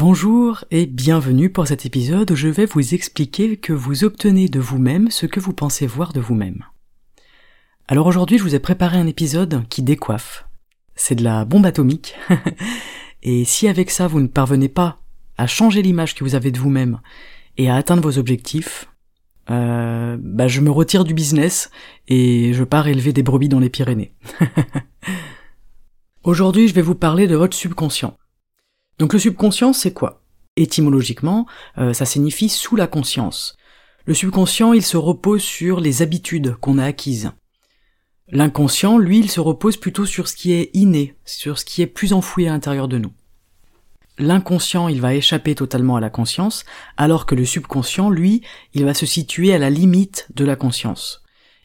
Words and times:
Bonjour 0.00 0.64
et 0.70 0.86
bienvenue 0.86 1.50
pour 1.50 1.66
cet 1.66 1.84
épisode 1.84 2.30
où 2.30 2.34
je 2.34 2.48
vais 2.48 2.64
vous 2.64 2.94
expliquer 2.94 3.58
que 3.58 3.74
vous 3.74 4.02
obtenez 4.02 4.48
de 4.48 4.58
vous-même 4.58 5.10
ce 5.10 5.26
que 5.26 5.40
vous 5.40 5.52
pensez 5.52 5.86
voir 5.86 6.14
de 6.14 6.20
vous-même. 6.20 6.64
Alors 7.86 8.06
aujourd'hui 8.06 8.38
je 8.38 8.42
vous 8.42 8.54
ai 8.54 8.60
préparé 8.60 8.96
un 8.96 9.06
épisode 9.06 9.62
qui 9.68 9.82
décoiffe. 9.82 10.48
C'est 10.94 11.16
de 11.16 11.22
la 11.22 11.44
bombe 11.44 11.66
atomique. 11.66 12.14
et 13.22 13.44
si 13.44 13.68
avec 13.68 13.90
ça 13.90 14.06
vous 14.06 14.22
ne 14.22 14.26
parvenez 14.26 14.70
pas 14.70 15.02
à 15.36 15.46
changer 15.46 15.82
l'image 15.82 16.14
que 16.14 16.24
vous 16.24 16.34
avez 16.34 16.50
de 16.50 16.58
vous-même 16.58 17.00
et 17.58 17.68
à 17.68 17.76
atteindre 17.76 18.02
vos 18.02 18.16
objectifs, 18.16 18.88
euh, 19.50 20.16
bah 20.18 20.48
je 20.48 20.62
me 20.62 20.70
retire 20.70 21.04
du 21.04 21.12
business 21.12 21.70
et 22.08 22.54
je 22.54 22.64
pars 22.64 22.88
élever 22.88 23.12
des 23.12 23.22
brebis 23.22 23.50
dans 23.50 23.60
les 23.60 23.68
Pyrénées. 23.68 24.14
Aujourd'hui 26.24 26.68
je 26.68 26.74
vais 26.74 26.80
vous 26.80 26.94
parler 26.94 27.26
de 27.26 27.36
votre 27.36 27.54
subconscient. 27.54 28.16
Donc 29.00 29.14
le 29.14 29.18
subconscient, 29.18 29.72
c'est 29.72 29.94
quoi? 29.94 30.20
Étymologiquement, 30.56 31.46
euh, 31.78 31.94
ça 31.94 32.04
signifie 32.04 32.50
sous 32.50 32.76
la 32.76 32.86
conscience. 32.86 33.56
Le 34.04 34.12
subconscient, 34.12 34.74
il 34.74 34.84
se 34.84 34.98
repose 34.98 35.40
sur 35.40 35.80
les 35.80 36.02
habitudes 36.02 36.54
qu'on 36.60 36.76
a 36.76 36.84
acquises. 36.84 37.32
L'inconscient, 38.28 38.98
lui, 38.98 39.18
il 39.18 39.30
se 39.30 39.40
repose 39.40 39.78
plutôt 39.78 40.04
sur 40.04 40.28
ce 40.28 40.36
qui 40.36 40.52
est 40.52 40.68
inné, 40.74 41.16
sur 41.24 41.58
ce 41.58 41.64
qui 41.64 41.80
est 41.80 41.86
plus 41.86 42.12
enfoui 42.12 42.46
à 42.46 42.50
l'intérieur 42.50 42.88
de 42.88 42.98
nous. 42.98 43.12
L'inconscient, 44.18 44.86
il 44.88 45.00
va 45.00 45.14
échapper 45.14 45.54
totalement 45.54 45.96
à 45.96 46.00
la 46.00 46.10
conscience, 46.10 46.66
alors 46.98 47.24
que 47.24 47.34
le 47.34 47.46
subconscient, 47.46 48.10
lui, 48.10 48.42
il 48.74 48.84
va 48.84 48.92
se 48.92 49.06
situer 49.06 49.54
à 49.54 49.58
la 49.58 49.70
limite 49.70 50.28
de 50.34 50.44
la 50.44 50.56
conscience. 50.56 51.22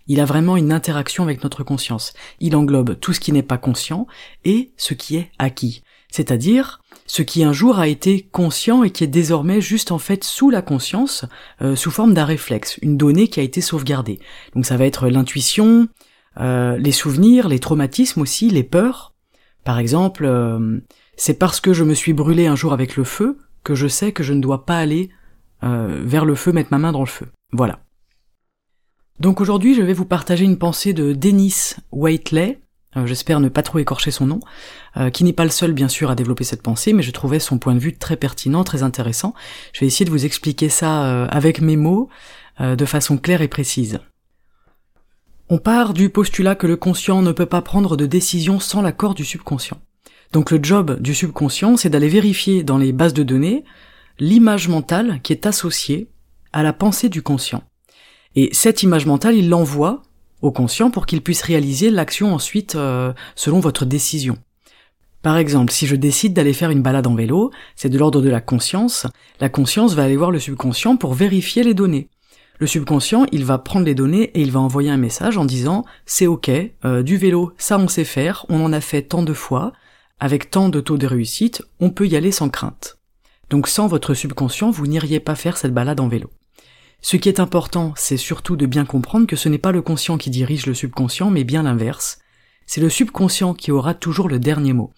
Il 0.08 0.22
a 0.22 0.26
vraiment 0.26 0.56
une 0.56 0.72
interaction 0.72 1.24
avec 1.24 1.44
notre 1.44 1.66
conscience. 1.66 2.14
Il 2.40 2.56
englobe 2.56 2.98
tout 2.98 3.12
ce 3.12 3.20
qui 3.20 3.34
n'est 3.34 3.44
pas 3.44 3.58
conscient 3.58 4.08
et 4.46 4.72
ce 4.78 4.94
qui 4.94 5.18
est 5.18 5.32
acquis. 5.38 5.84
C'est-à-dire 6.16 6.80
ce 7.06 7.22
qui 7.22 7.44
un 7.44 7.54
jour 7.54 7.80
a 7.80 7.88
été 7.88 8.24
conscient 8.32 8.84
et 8.84 8.90
qui 8.90 9.04
est 9.04 9.08
désormais 9.08 9.62
juste 9.62 9.92
en 9.92 10.00
fait 10.00 10.24
sous 10.24 10.50
la 10.50 10.62
conscience, 10.62 11.26
euh, 11.62 11.76
sous 11.76 11.92
forme 11.92 12.14
d'un 12.14 12.26
réflexe, 12.26 12.80
une 12.82 12.98
donnée 12.98 13.28
qui 13.28 13.40
a 13.40 13.44
été 13.44 13.62
sauvegardée. 13.62 14.20
Donc 14.56 14.66
ça 14.66 14.78
va 14.78 14.86
être 14.86 15.08
l'intuition, 15.08 15.88
euh, 16.40 16.78
les 16.78 16.92
souvenirs, 16.92 17.48
les 17.48 17.60
traumatismes 17.60 18.22
aussi, 18.22 18.50
les 18.50 18.64
peurs. 18.64 19.14
Par 19.64 19.80
exemple, 19.80 20.26
euh, 20.26 20.80
c'est 21.16 21.38
parce 21.38 21.60
que 21.60 21.74
je 21.74 21.84
me 21.84 21.94
suis 21.94 22.14
brûlé 22.14 22.48
un 22.48 22.56
jour 22.56 22.74
avec 22.74 22.96
le 22.96 23.04
feu 23.04 23.38
que 23.64 23.76
je 23.76 23.88
sais 23.88 24.12
que 24.12 24.24
je 24.24 24.34
ne 24.34 24.42
dois 24.42 24.66
pas 24.66 24.78
aller 24.78 25.10
vers 25.62 26.26
le 26.26 26.36
feu, 26.36 26.52
mettre 26.52 26.70
ma 26.70 26.78
main 26.78 26.92
dans 26.92 27.00
le 27.00 27.08
feu. 27.08 27.26
Voilà. 27.52 27.80
Donc 29.20 29.42
aujourd'hui, 29.42 29.74
je 29.74 29.82
vais 29.82 29.94
vous 29.94 30.06
partager 30.06 30.46
une 30.46 30.58
pensée 30.60 30.94
de 30.94 31.14
Dennis 31.14 31.76
Whiteley, 31.92 32.60
euh, 32.60 32.65
j'espère 33.06 33.40
ne 33.40 33.50
pas 33.50 33.64
trop 33.64 33.80
écorcher 33.80 34.12
son 34.12 34.26
nom, 34.26 34.40
euh, 34.98 35.10
qui 35.10 35.24
n'est 35.24 35.34
pas 35.34 35.44
le 35.44 35.50
seul 35.50 35.74
bien 35.74 35.90
sûr 35.90 36.10
à 36.10 36.16
développer 36.16 36.44
cette 36.44 36.62
pensée, 36.62 36.94
mais 36.94 37.04
je 37.04 37.12
trouvais 37.12 37.40
son 37.40 37.58
point 37.58 37.76
de 37.76 37.80
vue 37.80 37.98
très 37.98 38.16
pertinent, 38.16 38.64
très 38.64 38.84
intéressant. 38.84 39.34
Je 39.74 39.82
vais 39.82 39.88
essayer 39.88 40.06
de 40.06 40.12
vous 40.12 40.26
expliquer 40.26 40.70
ça 40.70 41.06
euh, 41.06 41.28
avec 41.30 41.62
mes 41.62 41.78
mots, 41.78 42.10
de 42.62 42.86
façon 42.86 43.18
claire 43.18 43.42
et 43.42 43.50
précise. 43.50 44.00
On 45.50 45.58
part 45.58 45.94
du 45.94 46.10
postulat 46.10 46.56
que 46.56 46.68
le 46.68 46.78
conscient 46.78 47.22
ne 47.22 47.34
peut 47.34 47.46
pas 47.46 47.62
prendre 47.62 47.98
de 47.98 48.06
décision 48.06 48.62
sans 48.62 48.82
l'accord 48.82 49.14
du 49.14 49.26
subconscient. 49.26 49.78
Donc 50.32 50.52
le 50.52 50.60
job 50.64 51.02
du 51.02 51.14
subconscient, 51.14 51.76
c'est 51.76 51.90
d'aller 51.90 52.08
vérifier 52.08 52.64
dans 52.64 52.78
les 52.78 52.94
bases 52.94 53.14
de 53.14 53.24
données 53.24 53.66
l'image 54.20 54.70
mentale 54.70 55.20
qui 55.22 55.34
est 55.34 55.46
associée 55.46 56.10
à 56.54 56.64
la 56.64 56.74
pensée 56.74 57.10
du 57.10 57.22
conscient. 57.22 57.64
Et 58.36 58.50
cette 58.54 58.84
image 58.84 59.06
mentale, 59.06 59.36
il 59.36 59.50
l'envoie 59.50 60.02
conscient 60.52 60.92
pour 60.92 61.06
qu'il 61.06 61.22
puisse 61.22 61.42
réaliser 61.42 61.90
l'action 61.90 62.34
ensuite 62.34 62.76
euh, 62.76 63.14
selon 63.36 63.60
votre 63.60 63.86
décision. 63.86 64.38
Par 65.22 65.38
exemple, 65.38 65.72
si 65.72 65.88
je 65.88 65.96
décide 65.96 66.34
d'aller 66.34 66.54
faire 66.54 66.70
une 66.70 66.84
balade 66.84 67.08
en 67.08 67.16
vélo, 67.16 67.52
c'est 67.76 67.90
de 67.90 67.98
l'ordre 67.98 68.22
de 68.22 68.30
la 68.30 68.42
conscience, 68.42 69.08
la 69.40 69.50
conscience 69.50 69.96
va 69.96 70.04
aller 70.04 70.18
voir 70.18 70.30
le 70.30 70.40
subconscient 70.40 70.98
pour 70.98 71.16
vérifier 71.16 71.64
les 71.64 71.74
données. 71.74 72.10
Le 72.60 72.68
subconscient, 72.68 73.26
il 73.32 73.44
va 73.44 73.58
prendre 73.58 73.86
les 73.86 73.96
données 73.96 74.32
et 74.36 74.42
il 74.42 74.52
va 74.52 74.60
envoyer 74.60 74.90
un 74.90 74.98
message 74.98 75.38
en 75.38 75.46
disant 75.46 75.84
c'est 76.06 76.28
ok, 76.28 76.52
euh, 76.86 77.04
du 77.04 77.18
vélo, 77.18 77.54
ça 77.58 77.78
on 77.78 77.88
sait 77.88 78.06
faire, 78.06 78.46
on 78.50 78.64
en 78.64 78.72
a 78.72 78.82
fait 78.82 79.02
tant 79.02 79.24
de 79.24 79.34
fois, 79.34 79.74
avec 80.20 80.52
tant 80.52 80.70
de 80.70 80.80
taux 80.80 80.98
de 80.98 81.08
réussite, 81.08 81.64
on 81.80 81.90
peut 81.90 82.08
y 82.08 82.16
aller 82.16 82.32
sans 82.32 82.50
crainte. 82.50 82.98
Donc 83.50 83.68
sans 83.68 83.88
votre 83.88 84.14
subconscient, 84.14 84.70
vous 84.70 84.88
n'iriez 84.88 85.20
pas 85.20 85.36
faire 85.36 85.58
cette 85.58 85.74
balade 85.74 86.00
en 86.00 86.08
vélo. 86.08 86.30
Ce 87.06 87.18
qui 87.18 87.30
est 87.30 87.40
important, 87.40 87.94
c'est 87.96 88.18
surtout 88.18 88.56
de 88.56 88.66
bien 88.66 88.84
comprendre 88.84 89.28
que 89.28 89.36
ce 89.36 89.48
n'est 89.48 89.60
pas 89.60 89.72
le 89.72 89.84
conscient 89.84 90.18
qui 90.18 90.32
dirige 90.32 90.66
le 90.66 90.74
subconscient, 90.74 91.30
mais 91.30 91.44
bien 91.44 91.62
l'inverse. 91.62 92.18
C'est 92.66 92.82
le 92.82 92.90
subconscient 92.90 93.54
qui 93.54 93.72
aura 93.72 93.94
toujours 93.94 94.28
le 94.28 94.40
dernier 94.40 94.74
mot. 94.74 94.92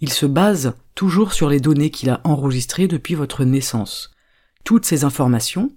Il 0.00 0.12
se 0.12 0.24
base 0.24 0.76
toujours 0.94 1.32
sur 1.32 1.48
les 1.48 1.58
données 1.58 1.90
qu'il 1.90 2.10
a 2.10 2.20
enregistrées 2.22 2.86
depuis 2.86 3.16
votre 3.16 3.42
naissance. 3.42 4.12
Toutes 4.62 4.84
ces 4.84 5.02
informations, 5.02 5.72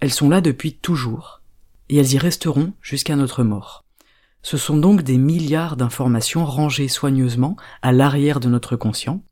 elles 0.00 0.10
sont 0.10 0.30
là 0.30 0.40
depuis 0.40 0.72
toujours, 0.72 1.42
et 1.90 1.98
elles 1.98 2.14
y 2.14 2.18
resteront 2.18 2.72
jusqu'à 2.80 3.14
notre 3.14 3.44
mort. 3.44 3.84
Ce 4.40 4.56
sont 4.56 4.78
donc 4.78 5.02
des 5.02 5.18
milliards 5.18 5.76
d'informations 5.76 6.46
rangées 6.46 6.88
soigneusement 6.88 7.56
à 7.82 7.92
l'arrière 7.92 8.40
de 8.40 8.48
notre 8.48 8.74
conscient, 8.76 9.22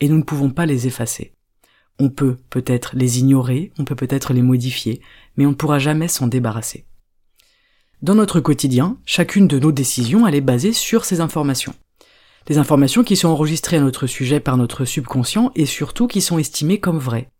et 0.00 0.08
nous 0.08 0.18
ne 0.18 0.24
pouvons 0.24 0.50
pas 0.50 0.66
les 0.66 0.88
effacer. 0.88 1.35
On 1.98 2.10
peut 2.10 2.36
peut-être 2.50 2.94
les 2.94 3.20
ignorer, 3.20 3.72
on 3.78 3.84
peut 3.84 3.94
peut-être 3.94 4.32
les 4.32 4.42
modifier, 4.42 5.00
mais 5.36 5.46
on 5.46 5.50
ne 5.50 5.54
pourra 5.54 5.78
jamais 5.78 6.08
s'en 6.08 6.26
débarrasser. 6.26 6.84
Dans 8.02 8.14
notre 8.14 8.40
quotidien, 8.40 8.98
chacune 9.06 9.48
de 9.48 9.58
nos 9.58 9.72
décisions, 9.72 10.26
elle 10.26 10.34
est 10.34 10.42
basée 10.42 10.74
sur 10.74 11.04
ces 11.04 11.20
informations. 11.20 11.74
Des 12.46 12.58
informations 12.58 13.02
qui 13.02 13.16
sont 13.16 13.28
enregistrées 13.28 13.78
à 13.78 13.80
notre 13.80 14.06
sujet 14.06 14.38
par 14.38 14.56
notre 14.56 14.84
subconscient 14.84 15.50
et 15.54 15.66
surtout 15.66 16.06
qui 16.06 16.20
sont 16.20 16.38
estimées 16.38 16.78
comme 16.78 16.98
vraies. 16.98 17.30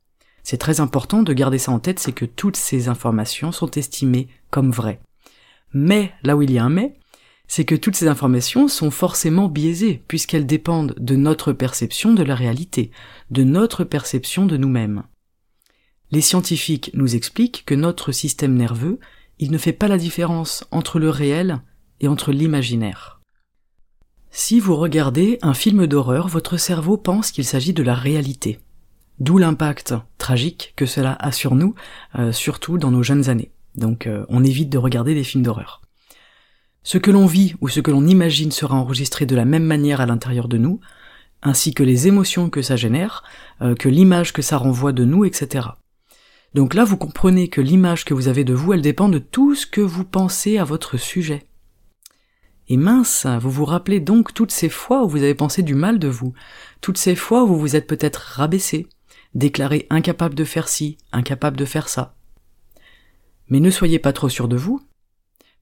C'est 0.42 0.56
très 0.56 0.80
important 0.80 1.22
de 1.22 1.32
garder 1.32 1.58
ça 1.58 1.72
en 1.72 1.78
tête, 1.78 1.98
c'est 1.98 2.12
que 2.12 2.24
toutes 2.24 2.56
ces 2.56 2.88
informations 2.88 3.52
sont 3.52 3.70
estimées 3.72 4.28
comme 4.50 4.70
vraies. 4.70 5.00
Mais, 5.72 6.12
là 6.22 6.36
où 6.36 6.42
il 6.42 6.50
y 6.50 6.58
a 6.58 6.64
un 6.64 6.70
mais, 6.70 6.94
c'est 7.48 7.64
que 7.64 7.74
toutes 7.74 7.96
ces 7.96 8.08
informations 8.08 8.68
sont 8.68 8.90
forcément 8.90 9.48
biaisées, 9.48 10.02
puisqu'elles 10.08 10.46
dépendent 10.46 10.94
de 10.98 11.16
notre 11.16 11.52
perception 11.52 12.12
de 12.12 12.22
la 12.22 12.34
réalité, 12.34 12.90
de 13.30 13.44
notre 13.44 13.84
perception 13.84 14.46
de 14.46 14.56
nous-mêmes. 14.56 15.04
Les 16.10 16.20
scientifiques 16.20 16.90
nous 16.94 17.16
expliquent 17.16 17.64
que 17.66 17.74
notre 17.74 18.12
système 18.12 18.54
nerveux, 18.54 19.00
il 19.38 19.50
ne 19.50 19.58
fait 19.58 19.72
pas 19.72 19.88
la 19.88 19.98
différence 19.98 20.64
entre 20.70 20.98
le 20.98 21.10
réel 21.10 21.60
et 22.00 22.08
entre 22.08 22.32
l'imaginaire. 22.32 23.20
Si 24.30 24.60
vous 24.60 24.76
regardez 24.76 25.38
un 25.42 25.54
film 25.54 25.86
d'horreur, 25.86 26.28
votre 26.28 26.58
cerveau 26.58 26.96
pense 26.96 27.30
qu'il 27.30 27.44
s'agit 27.44 27.72
de 27.72 27.82
la 27.82 27.94
réalité. 27.94 28.60
D'où 29.18 29.38
l'impact 29.38 29.94
tragique 30.18 30.74
que 30.76 30.84
cela 30.84 31.16
a 31.18 31.32
sur 31.32 31.54
nous, 31.54 31.74
euh, 32.18 32.32
surtout 32.32 32.76
dans 32.76 32.90
nos 32.90 33.02
jeunes 33.02 33.30
années. 33.30 33.50
Donc 33.76 34.06
euh, 34.06 34.26
on 34.28 34.44
évite 34.44 34.68
de 34.68 34.78
regarder 34.78 35.14
des 35.14 35.24
films 35.24 35.44
d'horreur. 35.44 35.80
Ce 36.86 36.98
que 36.98 37.10
l'on 37.10 37.26
vit 37.26 37.56
ou 37.60 37.68
ce 37.68 37.80
que 37.80 37.90
l'on 37.90 38.06
imagine 38.06 38.52
sera 38.52 38.76
enregistré 38.76 39.26
de 39.26 39.34
la 39.34 39.44
même 39.44 39.64
manière 39.64 40.00
à 40.00 40.06
l'intérieur 40.06 40.46
de 40.46 40.56
nous, 40.56 40.78
ainsi 41.42 41.74
que 41.74 41.82
les 41.82 42.06
émotions 42.06 42.48
que 42.48 42.62
ça 42.62 42.76
génère, 42.76 43.24
euh, 43.60 43.74
que 43.74 43.88
l'image 43.88 44.32
que 44.32 44.40
ça 44.40 44.56
renvoie 44.56 44.92
de 44.92 45.04
nous, 45.04 45.24
etc. 45.24 45.66
Donc 46.54 46.74
là, 46.74 46.84
vous 46.84 46.96
comprenez 46.96 47.48
que 47.48 47.60
l'image 47.60 48.04
que 48.04 48.14
vous 48.14 48.28
avez 48.28 48.44
de 48.44 48.54
vous, 48.54 48.72
elle 48.72 48.82
dépend 48.82 49.08
de 49.08 49.18
tout 49.18 49.56
ce 49.56 49.66
que 49.66 49.80
vous 49.80 50.04
pensez 50.04 50.58
à 50.58 50.64
votre 50.64 50.96
sujet. 50.96 51.48
Et 52.68 52.76
mince, 52.76 53.26
vous 53.40 53.50
vous 53.50 53.64
rappelez 53.64 53.98
donc 53.98 54.32
toutes 54.32 54.52
ces 54.52 54.68
fois 54.68 55.02
où 55.02 55.08
vous 55.08 55.24
avez 55.24 55.34
pensé 55.34 55.64
du 55.64 55.74
mal 55.74 55.98
de 55.98 56.06
vous, 56.06 56.34
toutes 56.82 56.98
ces 56.98 57.16
fois 57.16 57.42
où 57.42 57.48
vous 57.48 57.58
vous 57.58 57.74
êtes 57.74 57.88
peut-être 57.88 58.34
rabaissé, 58.36 58.86
déclaré 59.34 59.88
incapable 59.90 60.36
de 60.36 60.44
faire 60.44 60.68
ci, 60.68 60.98
incapable 61.10 61.56
de 61.56 61.64
faire 61.64 61.88
ça. 61.88 62.14
Mais 63.48 63.58
ne 63.58 63.70
soyez 63.70 63.98
pas 63.98 64.12
trop 64.12 64.28
sûr 64.28 64.46
de 64.46 64.56
vous, 64.56 64.80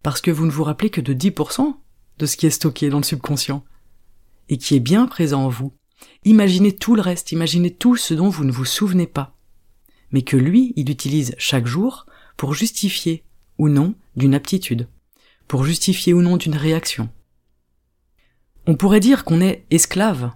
parce 0.04 0.20
que 0.20 0.30
vous 0.30 0.44
ne 0.44 0.50
vous 0.50 0.64
rappelez 0.64 0.90
que 0.90 1.00
de 1.00 1.14
10% 1.14 1.76
de 2.18 2.26
ce 2.26 2.36
qui 2.36 2.46
est 2.46 2.50
stocké 2.50 2.90
dans 2.90 2.98
le 2.98 3.04
subconscient, 3.04 3.64
et 4.50 4.58
qui 4.58 4.76
est 4.76 4.80
bien 4.80 5.06
présent 5.06 5.46
en 5.46 5.48
vous. 5.48 5.72
Imaginez 6.24 6.76
tout 6.76 6.94
le 6.94 7.00
reste, 7.00 7.32
imaginez 7.32 7.74
tout 7.74 7.96
ce 7.96 8.12
dont 8.12 8.28
vous 8.28 8.44
ne 8.44 8.52
vous 8.52 8.66
souvenez 8.66 9.06
pas, 9.06 9.34
mais 10.12 10.20
que 10.20 10.36
lui, 10.36 10.74
il 10.76 10.90
utilise 10.90 11.34
chaque 11.38 11.66
jour 11.66 12.04
pour 12.36 12.52
justifier 12.52 13.24
ou 13.56 13.68
non 13.68 13.94
d'une 14.14 14.34
aptitude. 14.34 14.88
pour 15.46 15.64
justifier 15.64 16.14
ou 16.14 16.22
non 16.22 16.38
d'une 16.38 16.56
réaction. 16.56 17.10
On 18.66 18.76
pourrait 18.76 19.00
dire 19.00 19.24
qu'on 19.24 19.42
est 19.42 19.66
esclave 19.70 20.32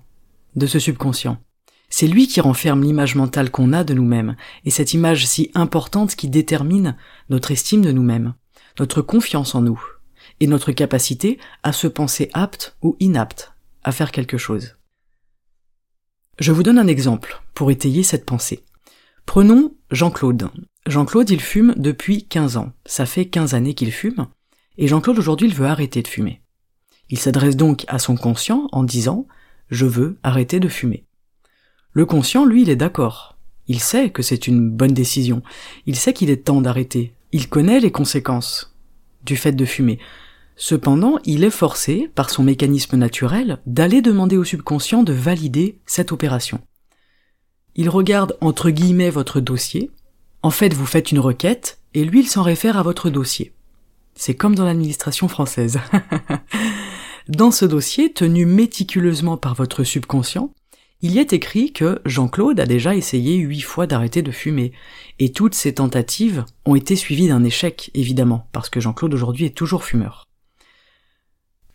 de 0.55 0.67
ce 0.67 0.79
subconscient. 0.79 1.39
C'est 1.89 2.07
lui 2.07 2.29
qui 2.29 2.43
renferme 2.43 2.83
l'image 2.83 3.15
mentale 3.15 3.51
qu'on 3.51 3.73
a 3.73 3.85
de 3.85 3.95
nous-mêmes, 3.95 4.37
et 4.67 4.71
cette 4.71 4.93
image 4.93 5.27
si 5.27 5.51
importante 5.55 6.15
qui 6.15 6.29
détermine 6.29 6.95
notre 7.31 7.53
estime 7.53 7.81
de 7.81 7.93
nous-mêmes, 7.93 8.35
notre 8.79 9.03
confiance 9.03 9.55
en 9.55 9.63
nous, 9.63 9.83
et 10.41 10.47
notre 10.47 10.73
capacité 10.73 11.39
à 11.63 11.73
se 11.73 11.87
penser 11.87 12.31
apte 12.33 12.77
ou 12.83 12.97
inapte 13.01 13.53
à 13.83 13.93
faire 13.93 14.13
quelque 14.13 14.39
chose. 14.39 14.77
Je 16.39 16.53
vous 16.53 16.63
donne 16.63 16.79
un 16.79 16.87
exemple 16.87 17.43
pour 17.55 17.71
étayer 17.71 18.03
cette 18.03 18.25
pensée. 18.25 18.65
Prenons 19.27 19.75
Jean-Claude. 19.91 20.51
Jean-Claude, 20.87 21.31
il 21.31 21.41
fume 21.41 21.75
depuis 21.77 22.27
15 22.27 22.57
ans. 22.57 22.73
Ça 22.87 23.07
fait 23.07 23.27
15 23.27 23.55
années 23.55 23.75
qu'il 23.75 23.93
fume. 23.93 24.29
Et 24.79 24.87
Jean-Claude, 24.87 25.19
aujourd'hui, 25.19 25.49
il 25.49 25.55
veut 25.55 25.67
arrêter 25.67 26.03
de 26.03 26.09
fumer. 26.09 26.41
Il 27.11 27.19
s'adresse 27.19 27.57
donc 27.57 27.85
à 27.89 27.99
son 27.99 28.17
conscient 28.17 28.69
en 28.71 28.85
disant 28.85 29.27
Je 29.69 29.87
veux 29.87 30.19
arrêter 30.23 30.61
de 30.61 30.69
fumer. 30.69 31.05
Le 31.93 32.07
conscient, 32.07 32.45
lui, 32.45 32.63
il 32.63 32.71
est 32.71 32.77
d'accord. 32.77 33.37
Il 33.67 33.81
sait 33.81 34.11
que 34.11 34.23
c'est 34.23 34.47
une 34.47 34.71
bonne 34.71 34.95
décision. 34.95 35.43
Il 35.87 35.97
sait 35.97 36.13
qu'il 36.13 36.31
est 36.31 36.45
temps 36.45 36.61
d'arrêter. 36.61 37.15
Il 37.33 37.49
connaît 37.49 37.81
les 37.81 37.91
conséquences 37.91 38.75
du 39.25 39.37
fait 39.37 39.53
de 39.53 39.65
fumer. 39.65 39.99
Cependant, 40.57 41.19
il 41.25 41.45
est 41.45 41.51
forcé, 41.51 42.11
par 42.15 42.31
son 42.31 42.43
mécanisme 42.43 42.97
naturel, 42.97 43.59
d'aller 43.67 44.03
demander 44.03 44.37
au 44.37 44.45
subconscient 44.45 45.03
de 45.03 45.13
valider 45.13 45.79
cette 45.87 46.11
opération. 46.11 46.61
Il 47.77 47.89
regarde 47.89 48.37
entre 48.41 48.71
guillemets 48.71 49.11
votre 49.11 49.41
dossier, 49.41 49.91
en 50.43 50.51
fait 50.51 50.73
vous 50.75 50.87
faites 50.87 51.13
une 51.13 51.21
requête, 51.21 51.79
et 51.95 52.05
lui 52.05 52.21
il 52.21 52.27
s'en 52.27 52.43
réfère 52.43 52.77
à 52.77 52.83
votre 52.83 53.11
dossier. 53.11 53.53
C'est 54.15 54.35
comme 54.35 54.57
dans 54.57 54.65
l'administration 54.65 55.29
française. 55.29 55.79
dans 57.29 57.53
ce 57.53 57.65
dossier, 57.65 58.13
tenu 58.13 58.47
méticuleusement 58.47 59.37
par 59.37 59.55
votre 59.55 59.85
subconscient, 59.85 60.51
il 61.01 61.13
y 61.13 61.19
est 61.19 61.33
écrit 61.33 61.73
que 61.73 62.01
Jean-Claude 62.05 62.59
a 62.59 62.67
déjà 62.67 62.97
essayé 62.97 63.37
huit 63.37 63.61
fois 63.61 63.87
d'arrêter 63.87 64.23
de 64.23 64.33
fumer, 64.33 64.73
et 65.21 65.31
toutes 65.31 65.55
ces 65.55 65.75
tentatives 65.75 66.45
ont 66.65 66.75
été 66.75 66.97
suivies 66.97 67.29
d'un 67.29 67.45
échec, 67.45 67.91
évidemment, 67.95 68.49
parce 68.53 68.69
que 68.69 68.81
Jean-Claude 68.81 69.15
aujourd'hui 69.15 69.45
est 69.45 69.57
toujours 69.57 69.85
fumeur. 69.85 70.27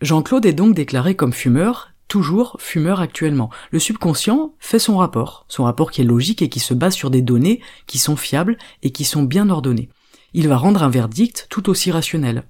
Jean-Claude 0.02 0.46
est 0.46 0.54
donc 0.54 0.76
déclaré 0.76 1.16
comme 1.16 1.32
fumeur, 1.32 1.94
toujours 2.10 2.58
fumeur 2.60 3.00
actuellement. 3.00 3.50
Le 3.72 3.80
subconscient 3.80 4.54
fait 4.60 4.80
son 4.80 4.98
rapport, 4.98 5.46
son 5.48 5.64
rapport 5.64 5.92
qui 5.92 6.02
est 6.02 6.06
logique 6.06 6.42
et 6.42 6.50
qui 6.50 6.60
se 6.60 6.74
base 6.74 6.94
sur 6.94 7.10
des 7.10 7.22
données 7.22 7.62
qui 7.88 8.00
sont 8.00 8.18
fiables 8.18 8.58
et 8.82 8.92
qui 8.92 9.06
sont 9.06 9.24
bien 9.24 9.50
ordonnées. 9.50 9.90
Il 10.34 10.50
va 10.50 10.58
rendre 10.58 10.84
un 10.84 10.90
verdict 10.90 11.48
tout 11.50 11.70
aussi 11.70 11.92
rationnel. 11.92 12.44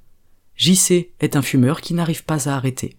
JC 0.56 1.14
est 1.20 1.36
un 1.36 1.42
fumeur 1.44 1.82
qui 1.82 1.94
n'arrive 1.94 2.24
pas 2.24 2.50
à 2.50 2.56
arrêter. 2.56 2.98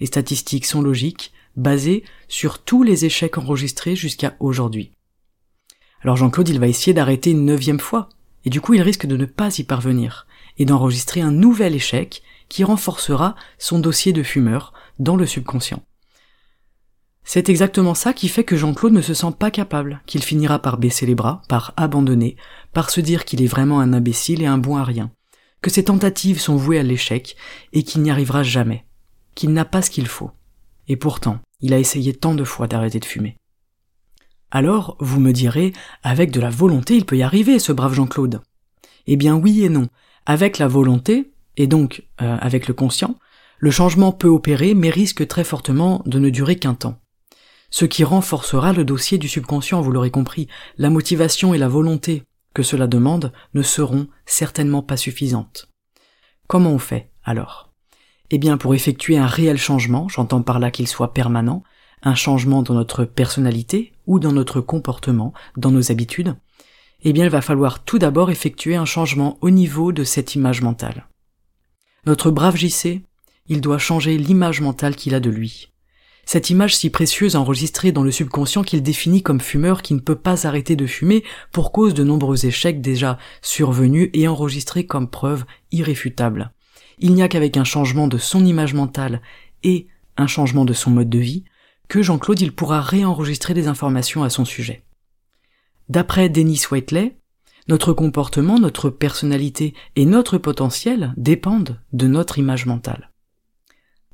Les 0.00 0.06
statistiques 0.06 0.66
sont 0.66 0.82
logiques, 0.82 1.32
basées 1.56 2.04
sur 2.28 2.60
tous 2.60 2.82
les 2.82 3.04
échecs 3.04 3.38
enregistrés 3.38 3.96
jusqu'à 3.96 4.36
aujourd'hui. 4.40 4.92
Alors 6.02 6.16
Jean-Claude, 6.16 6.48
il 6.48 6.60
va 6.60 6.68
essayer 6.68 6.94
d'arrêter 6.94 7.30
une 7.30 7.44
neuvième 7.44 7.80
fois, 7.80 8.08
et 8.44 8.50
du 8.50 8.60
coup 8.60 8.74
il 8.74 8.82
risque 8.82 9.06
de 9.06 9.16
ne 9.16 9.24
pas 9.24 9.58
y 9.58 9.64
parvenir, 9.64 10.26
et 10.58 10.64
d'enregistrer 10.64 11.20
un 11.20 11.32
nouvel 11.32 11.74
échec 11.74 12.22
qui 12.48 12.64
renforcera 12.64 13.34
son 13.58 13.78
dossier 13.78 14.12
de 14.12 14.22
fumeur 14.22 14.72
dans 14.98 15.16
le 15.16 15.26
subconscient. 15.26 15.82
C'est 17.24 17.50
exactement 17.50 17.94
ça 17.94 18.14
qui 18.14 18.28
fait 18.28 18.44
que 18.44 18.56
Jean-Claude 18.56 18.94
ne 18.94 19.02
se 19.02 19.12
sent 19.12 19.32
pas 19.38 19.50
capable, 19.50 20.00
qu'il 20.06 20.22
finira 20.22 20.60
par 20.60 20.78
baisser 20.78 21.04
les 21.04 21.14
bras, 21.14 21.42
par 21.48 21.74
abandonner, 21.76 22.36
par 22.72 22.88
se 22.88 23.02
dire 23.02 23.26
qu'il 23.26 23.42
est 23.42 23.46
vraiment 23.46 23.80
un 23.80 23.92
imbécile 23.92 24.42
et 24.42 24.46
un 24.46 24.56
bon 24.56 24.76
à 24.76 24.84
rien, 24.84 25.10
que 25.60 25.68
ses 25.68 25.84
tentatives 25.84 26.40
sont 26.40 26.56
vouées 26.56 26.78
à 26.78 26.82
l'échec 26.82 27.36
et 27.74 27.82
qu'il 27.82 28.00
n'y 28.00 28.10
arrivera 28.10 28.42
jamais, 28.42 28.86
qu'il 29.38 29.52
n'a 29.52 29.64
pas 29.64 29.82
ce 29.82 29.90
qu'il 29.90 30.08
faut. 30.08 30.32
Et 30.88 30.96
pourtant, 30.96 31.38
il 31.60 31.72
a 31.72 31.78
essayé 31.78 32.12
tant 32.12 32.34
de 32.34 32.42
fois 32.42 32.66
d'arrêter 32.66 32.98
de 32.98 33.04
fumer. 33.04 33.36
Alors, 34.50 34.96
vous 34.98 35.20
me 35.20 35.32
direz, 35.32 35.72
avec 36.02 36.32
de 36.32 36.40
la 36.40 36.50
volonté, 36.50 36.96
il 36.96 37.06
peut 37.06 37.16
y 37.16 37.22
arriver, 37.22 37.60
ce 37.60 37.70
brave 37.70 37.94
Jean-Claude. 37.94 38.40
Eh 39.06 39.16
bien 39.16 39.36
oui 39.36 39.62
et 39.62 39.68
non. 39.68 39.86
Avec 40.26 40.58
la 40.58 40.66
volonté, 40.66 41.30
et 41.56 41.68
donc 41.68 42.02
euh, 42.20 42.36
avec 42.40 42.66
le 42.66 42.74
conscient, 42.74 43.14
le 43.58 43.70
changement 43.70 44.10
peut 44.10 44.26
opérer 44.26 44.74
mais 44.74 44.90
risque 44.90 45.24
très 45.28 45.44
fortement 45.44 46.02
de 46.04 46.18
ne 46.18 46.30
durer 46.30 46.56
qu'un 46.56 46.74
temps. 46.74 46.98
Ce 47.70 47.84
qui 47.84 48.02
renforcera 48.02 48.72
le 48.72 48.84
dossier 48.84 49.18
du 49.18 49.28
subconscient, 49.28 49.80
vous 49.80 49.92
l'aurez 49.92 50.10
compris, 50.10 50.48
la 50.78 50.90
motivation 50.90 51.54
et 51.54 51.58
la 51.58 51.68
volonté 51.68 52.24
que 52.54 52.64
cela 52.64 52.88
demande 52.88 53.32
ne 53.54 53.62
seront 53.62 54.08
certainement 54.26 54.82
pas 54.82 54.96
suffisantes. 54.96 55.68
Comment 56.48 56.72
on 56.72 56.80
fait 56.80 57.12
alors? 57.22 57.67
Eh 58.30 58.38
bien 58.38 58.56
pour 58.56 58.74
effectuer 58.74 59.16
un 59.16 59.26
réel 59.26 59.56
changement, 59.56 60.08
j'entends 60.08 60.42
par 60.42 60.58
là 60.58 60.70
qu'il 60.70 60.86
soit 60.86 61.14
permanent, 61.14 61.62
un 62.02 62.14
changement 62.14 62.62
dans 62.62 62.74
notre 62.74 63.04
personnalité 63.04 63.92
ou 64.06 64.18
dans 64.18 64.32
notre 64.32 64.60
comportement, 64.60 65.32
dans 65.56 65.70
nos 65.70 65.90
habitudes, 65.90 66.36
eh 67.02 67.12
bien 67.12 67.24
il 67.24 67.30
va 67.30 67.40
falloir 67.40 67.84
tout 67.84 67.98
d'abord 67.98 68.30
effectuer 68.30 68.76
un 68.76 68.84
changement 68.84 69.38
au 69.40 69.50
niveau 69.50 69.92
de 69.92 70.04
cette 70.04 70.34
image 70.34 70.62
mentale. 70.62 71.08
Notre 72.06 72.30
brave 72.30 72.56
JC, 72.56 73.02
il 73.46 73.60
doit 73.60 73.78
changer 73.78 74.18
l'image 74.18 74.60
mentale 74.60 74.96
qu'il 74.96 75.14
a 75.14 75.20
de 75.20 75.30
lui. 75.30 75.70
Cette 76.24 76.50
image 76.50 76.76
si 76.76 76.90
précieuse 76.90 77.36
enregistrée 77.36 77.90
dans 77.90 78.02
le 78.02 78.10
subconscient 78.10 78.62
qu'il 78.62 78.82
définit 78.82 79.22
comme 79.22 79.40
fumeur 79.40 79.80
qui 79.80 79.94
ne 79.94 80.00
peut 80.00 80.18
pas 80.18 80.46
arrêter 80.46 80.76
de 80.76 80.86
fumer 80.86 81.24
pour 81.52 81.72
cause 81.72 81.94
de 81.94 82.04
nombreux 82.04 82.44
échecs 82.44 82.82
déjà 82.82 83.16
survenus 83.40 84.10
et 84.12 84.28
enregistrés 84.28 84.84
comme 84.84 85.08
preuve 85.08 85.46
irréfutable. 85.72 86.52
Il 87.00 87.14
n'y 87.14 87.22
a 87.22 87.28
qu'avec 87.28 87.56
un 87.56 87.64
changement 87.64 88.08
de 88.08 88.18
son 88.18 88.44
image 88.44 88.74
mentale 88.74 89.22
et 89.62 89.86
un 90.16 90.26
changement 90.26 90.64
de 90.64 90.72
son 90.72 90.90
mode 90.90 91.10
de 91.10 91.18
vie 91.18 91.44
que 91.88 92.02
Jean-Claude 92.02 92.40
il 92.40 92.52
pourra 92.52 92.80
réenregistrer 92.80 93.54
des 93.54 93.68
informations 93.68 94.22
à 94.22 94.30
son 94.30 94.44
sujet. 94.44 94.82
D'après 95.88 96.28
Denis 96.28 96.62
Whiteley, 96.70 97.16
notre 97.68 97.92
comportement, 97.92 98.58
notre 98.58 98.90
personnalité 98.90 99.74
et 99.96 100.04
notre 100.04 100.38
potentiel 100.38 101.14
dépendent 101.16 101.80
de 101.92 102.06
notre 102.06 102.38
image 102.38 102.66
mentale. 102.66 103.10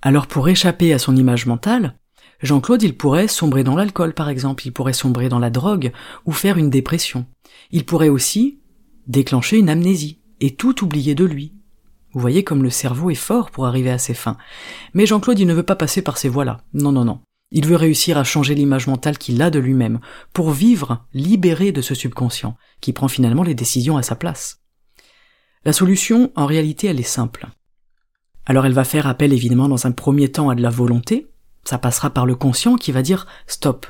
Alors 0.02 0.26
pour 0.26 0.48
échapper 0.48 0.92
à 0.92 0.98
son 0.98 1.16
image 1.16 1.46
mentale, 1.46 1.96
Jean-Claude 2.42 2.82
il 2.82 2.96
pourrait 2.96 3.28
sombrer 3.28 3.64
dans 3.64 3.76
l'alcool 3.76 4.12
par 4.12 4.28
exemple, 4.28 4.66
il 4.66 4.73
pourrait 4.73 4.92
sombrer 4.92 5.28
dans 5.28 5.38
la 5.38 5.50
drogue 5.50 5.92
ou 6.26 6.32
faire 6.32 6.59
une 6.59 6.70
dépression. 6.70 7.26
Il 7.70 7.87
pourrait 7.87 8.09
aussi 8.09 8.61
déclencher 9.06 9.59
une 9.59 9.70
amnésie 9.70 10.20
et 10.40 10.54
tout 10.54 10.85
oublier 10.85 11.14
de 11.14 11.25
lui. 11.25 11.54
Vous 12.14 12.21
voyez 12.21 12.44
comme 12.44 12.62
le 12.62 12.71
cerveau 12.71 13.11
est 13.11 13.16
fort 13.16 13.50
pour 13.50 13.66
arriver 13.66 13.90
à 13.90 13.99
ses 13.99 14.14
fins. 14.14 14.38
Mais 14.94 15.04
Jean-Claude 15.04 15.38
il 15.38 15.47
ne 15.47 15.54
veut 15.54 15.64
pas 15.64 15.76
passer 15.76 16.00
par 16.00 16.16
ces 16.16 16.28
voies-là. 16.28 16.62
Non, 16.73 16.92
non, 16.92 17.04
non. 17.04 17.21
Il 17.50 17.66
veut 17.66 17.76
réussir 17.76 18.16
à 18.16 18.25
changer 18.25 18.54
l'image 18.54 18.87
mentale 18.87 19.18
qu'il 19.18 19.42
a 19.42 19.50
de 19.50 19.59
lui-même, 19.59 20.00
pour 20.33 20.50
vivre 20.50 21.04
libéré 21.12 21.73
de 21.73 21.83
ce 21.83 21.94
subconscient, 21.94 22.56
qui 22.80 22.92
prend 22.92 23.09
finalement 23.09 23.42
les 23.42 23.54
décisions 23.54 23.97
à 23.97 24.02
sa 24.02 24.14
place. 24.14 24.61
La 25.64 25.73
solution, 25.73 26.33
en 26.37 26.47
réalité, 26.47 26.87
elle 26.87 27.00
est 27.00 27.02
simple. 27.02 27.49
Alors 28.47 28.66
elle 28.66 28.73
va 28.73 28.85
faire 28.85 29.06
appel 29.06 29.33
évidemment 29.33 29.68
dans 29.68 29.87
un 29.87 29.92
premier 29.92 30.30
temps 30.30 30.50
à 30.50 30.54
de 30.54 30.62
la 30.62 30.71
volonté, 30.71 31.28
ça 31.64 31.78
passera 31.78 32.11
par 32.11 32.26
le 32.26 32.35
conscient 32.35 32.76
qui 32.76 32.92
va 32.92 33.02
dire 33.02 33.26
stop. 33.47 33.87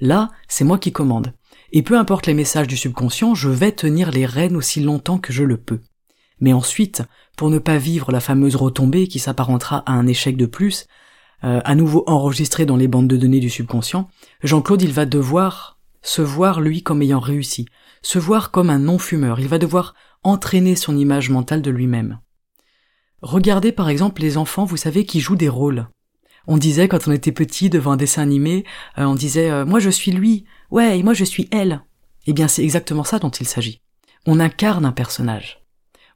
Là, 0.00 0.30
c'est 0.48 0.64
moi 0.64 0.78
qui 0.78 0.92
commande. 0.92 1.32
Et 1.72 1.82
peu 1.82 1.98
importe 1.98 2.26
les 2.26 2.34
messages 2.34 2.66
du 2.66 2.76
subconscient, 2.76 3.34
je 3.34 3.48
vais 3.48 3.72
tenir 3.72 4.10
les 4.10 4.26
rênes 4.26 4.56
aussi 4.56 4.80
longtemps 4.80 5.18
que 5.18 5.32
je 5.32 5.44
le 5.44 5.58
peux. 5.58 5.80
Mais 6.42 6.52
ensuite, 6.52 7.04
pour 7.36 7.50
ne 7.50 7.60
pas 7.60 7.78
vivre 7.78 8.10
la 8.10 8.18
fameuse 8.18 8.56
retombée 8.56 9.06
qui 9.06 9.20
s'apparentera 9.20 9.84
à 9.86 9.92
un 9.92 10.08
échec 10.08 10.36
de 10.36 10.46
plus, 10.46 10.88
euh, 11.44 11.60
à 11.64 11.76
nouveau 11.76 12.02
enregistré 12.08 12.66
dans 12.66 12.76
les 12.76 12.88
bandes 12.88 13.06
de 13.06 13.16
données 13.16 13.38
du 13.38 13.48
subconscient, 13.48 14.08
Jean-Claude 14.42 14.82
il 14.82 14.92
va 14.92 15.06
devoir 15.06 15.78
se 16.02 16.20
voir 16.20 16.60
lui 16.60 16.82
comme 16.82 17.00
ayant 17.00 17.20
réussi, 17.20 17.66
se 18.02 18.18
voir 18.18 18.50
comme 18.50 18.70
un 18.70 18.80
non-fumeur, 18.80 19.38
il 19.38 19.46
va 19.46 19.58
devoir 19.58 19.94
entraîner 20.24 20.74
son 20.74 20.96
image 20.96 21.30
mentale 21.30 21.62
de 21.62 21.70
lui-même. 21.70 22.18
Regardez 23.22 23.70
par 23.70 23.88
exemple 23.88 24.20
les 24.20 24.36
enfants, 24.36 24.64
vous 24.64 24.76
savez, 24.76 25.06
qui 25.06 25.20
jouent 25.20 25.36
des 25.36 25.48
rôles. 25.48 25.86
On 26.48 26.58
disait 26.58 26.88
quand 26.88 27.06
on 27.06 27.12
était 27.12 27.30
petit 27.30 27.70
devant 27.70 27.92
un 27.92 27.96
dessin 27.96 28.22
animé, 28.22 28.64
euh, 28.98 29.04
on 29.04 29.14
disait 29.14 29.48
euh, 29.48 29.64
moi 29.64 29.78
je 29.78 29.90
suis 29.90 30.10
lui, 30.10 30.44
ouais, 30.72 30.98
et 30.98 31.04
moi 31.04 31.14
je 31.14 31.22
suis 31.22 31.48
elle. 31.52 31.84
Eh 32.26 32.32
bien 32.32 32.48
c'est 32.48 32.64
exactement 32.64 33.04
ça 33.04 33.20
dont 33.20 33.30
il 33.30 33.46
s'agit. 33.46 33.80
On 34.26 34.40
incarne 34.40 34.84
un 34.84 34.92
personnage. 34.92 35.61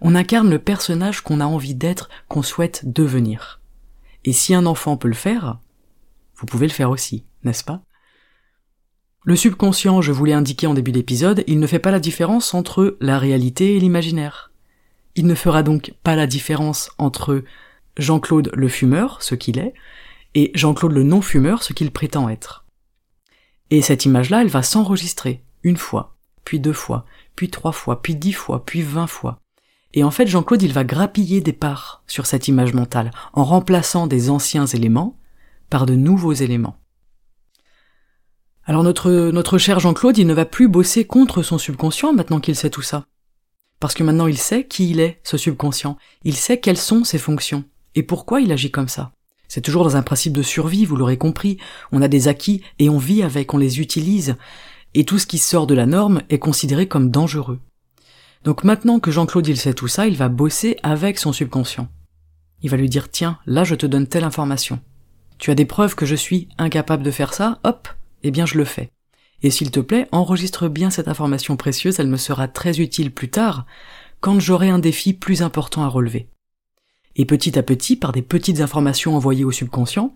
On 0.01 0.15
incarne 0.15 0.51
le 0.51 0.59
personnage 0.59 1.21
qu'on 1.21 1.41
a 1.41 1.47
envie 1.47 1.75
d'être, 1.75 2.09
qu'on 2.29 2.43
souhaite 2.43 2.93
devenir. 2.93 3.61
Et 4.25 4.33
si 4.33 4.55
un 4.55 4.67
enfant 4.67 4.97
peut 4.97 5.09
le 5.09 5.15
faire, 5.15 5.59
vous 6.37 6.47
pouvez 6.47 6.67
le 6.67 6.73
faire 6.73 6.91
aussi, 6.91 7.25
n'est-ce 7.45 7.65
pas? 7.65 7.83
Le 9.25 9.37
subconscient, 9.37 10.03
je 10.03 10.13
vous 10.13 10.25
l'ai 10.25 10.33
indiqué 10.33 10.67
en 10.67 10.75
début 10.75 10.93
d'épisode, 10.93 11.43
il 11.47 11.59
ne 11.59 11.67
fait 11.67 11.79
pas 11.79 11.91
la 11.91 11.99
différence 11.99 12.55
entre 12.55 12.97
la 13.01 13.19
réalité 13.19 13.75
et 13.75 13.81
l'imaginaire. 13.81 14.53
Il 15.17 15.27
ne 15.27 15.35
fera 15.35 15.63
donc 15.63 15.95
pas 16.03 16.15
la 16.15 16.27
différence 16.27 16.91
entre 16.99 17.43
Jean-Claude 17.97 18.53
le 18.55 18.69
fumeur, 18.69 19.23
ce 19.23 19.35
qu'il 19.35 19.59
est, 19.59 19.75
et 20.35 20.53
Jean-Claude 20.55 20.93
le 20.93 21.03
non-fumeur, 21.03 21.63
ce 21.63 21.73
qu'il 21.73 21.91
prétend 21.91 22.29
être. 22.29 22.67
Et 23.71 23.83
cette 23.83 24.05
image-là, 24.05 24.43
elle 24.43 24.49
va 24.49 24.63
s'enregistrer 24.63 25.43
une 25.63 25.77
fois, 25.77 26.17
puis 26.45 26.61
deux 26.61 26.73
fois, 26.73 27.05
puis 27.35 27.51
trois 27.51 27.73
fois, 27.73 28.03
puis 28.03 28.15
dix 28.15 28.33
fois, 28.33 28.65
puis 28.65 28.83
vingt 28.83 29.09
fois. 29.09 29.41
Et 29.97 30.05
en 30.05 30.11
fait, 30.11 30.27
Jean-Claude, 30.27 30.63
il 30.63 30.75
va 30.75 30.85
grappiller 30.85 31.41
des 31.41 31.55
parts 31.55 32.03
sur 32.07 32.27
cette 32.27 32.49
image 32.49 32.75
mentale, 32.75 33.11
en 33.33 33.45
remplaçant 33.45 34.07
des 34.07 34.29
anciens 34.29 34.67
éléments 34.67 35.19
par 35.71 35.87
de 35.87 35.95
nouveaux 35.95 36.35
éléments. 36.35 36.77
Alors 38.67 38.83
notre, 38.83 39.31
notre 39.31 39.57
cher 39.57 39.81
Jean-Claude, 39.81 40.19
il 40.19 40.27
ne 40.27 40.35
va 40.35 40.45
plus 40.45 40.69
bosser 40.69 41.07
contre 41.07 41.43
son 41.43 41.57
subconscient 41.57 42.13
maintenant 42.13 42.41
qu'il 42.41 42.57
sait 42.57 42.69
tout 42.69 42.83
ça. 42.83 43.07
Parce 43.81 43.95
que 43.95 44.03
maintenant 44.03 44.27
il 44.27 44.37
sait 44.37 44.67
qui 44.67 44.91
il 44.91 45.01
est, 45.01 45.19
ce 45.25 45.39
subconscient. 45.39 45.97
Il 46.25 46.37
sait 46.37 46.61
quelles 46.61 46.77
sont 46.77 47.03
ses 47.03 47.19
fonctions. 47.19 47.65
Et 47.95 48.03
pourquoi 48.03 48.43
il 48.43 48.53
agit 48.53 48.71
comme 48.71 48.89
ça. 48.89 49.13
C'est 49.49 49.63
toujours 49.63 49.85
dans 49.85 49.97
un 49.97 50.03
principe 50.03 50.35
de 50.35 50.43
survie, 50.43 50.85
vous 50.85 50.97
l'aurez 50.97 51.17
compris. 51.17 51.57
On 51.91 52.03
a 52.03 52.09
des 52.09 52.29
acquis 52.29 52.63
et 52.79 52.91
on 52.91 52.99
vit 52.99 53.23
avec, 53.23 53.55
on 53.55 53.59
les 53.59 53.81
utilise. 53.81 54.37
Et 54.93 55.05
tout 55.05 55.19
ce 55.19 55.27
qui 55.27 55.39
sort 55.39 55.67
de 55.67 55.75
la 55.75 55.87
norme 55.87 56.21
est 56.29 56.39
considéré 56.39 56.87
comme 56.87 57.11
dangereux. 57.11 57.61
Donc 58.47 58.63
maintenant 58.63 59.01
que 59.01 59.11
Jean-Claude 59.11 59.49
il 59.49 59.57
sait 59.57 59.75
tout 59.75 59.89
ça, 59.89 60.07
il 60.07 60.17
va 60.17 60.29
bosser 60.29 60.77
avec 60.85 61.19
son 61.19 61.33
subconscient. 61.33 61.89
Il 62.63 62.71
va 62.71 62.77
lui 62.77 62.89
dire 62.89 63.11
tiens, 63.11 63.41
là 63.45 63.65
je 63.65 63.75
te 63.75 63.87
donne 63.87 64.07
telle 64.07 64.23
information. 64.23 64.79
Tu 65.39 65.51
as 65.51 65.57
des 65.57 65.65
preuves 65.65 65.97
que 65.97 66.07
je 66.07 66.15
suis 66.15 66.47
incapable 66.57 67.03
de 67.03 67.11
faire 67.11 67.35
ça, 67.35 67.59
hop, 67.65 67.89
eh 68.23 68.31
bien 68.31 68.47
je 68.47 68.57
le 68.57 68.65
fais. 68.65 68.93
Et 69.43 69.51
s'il 69.51 69.73
te 69.73 69.81
plaît, 69.81 70.07
enregistre 70.13 70.69
bien 70.69 70.91
cette 70.91 71.09
information 71.09 71.57
précieuse, 71.57 71.99
elle 71.99 72.07
me 72.07 72.17
sera 72.17 72.47
très 72.47 72.79
utile 72.79 73.13
plus 73.13 73.31
tard, 73.31 73.67
quand 74.21 74.39
j'aurai 74.39 74.71
un 74.71 74.79
défi 74.79 75.13
plus 75.13 75.43
important 75.43 75.83
à 75.83 75.89
relever. 75.89 76.29
Et 77.17 77.25
petit 77.25 77.59
à 77.59 77.65
petit, 77.65 77.97
par 77.97 78.13
des 78.13 78.23
petites 78.23 78.61
informations 78.61 79.17
envoyées 79.17 79.45
au 79.45 79.51
subconscient, 79.51 80.15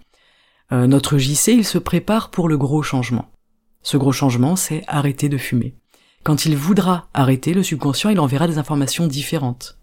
euh, 0.70 0.86
notre 0.86 1.18
JC, 1.18 1.48
il 1.48 1.64
se 1.64 1.78
prépare 1.78 2.30
pour 2.30 2.48
le 2.48 2.56
gros 2.56 2.84
changement. 2.84 3.28
Ce 3.82 3.96
gros 3.96 4.12
changement, 4.12 4.54
c'est 4.54 4.84
arrêter 4.86 5.28
de 5.28 5.36
fumer. 5.36 5.74
Quand 6.22 6.44
il 6.44 6.56
voudra 6.56 7.08
arrêter, 7.14 7.54
le 7.54 7.62
subconscient, 7.62 8.10
il 8.10 8.20
enverra 8.20 8.46
des 8.46 8.58
informations 8.58 9.06
différentes. 9.06 9.78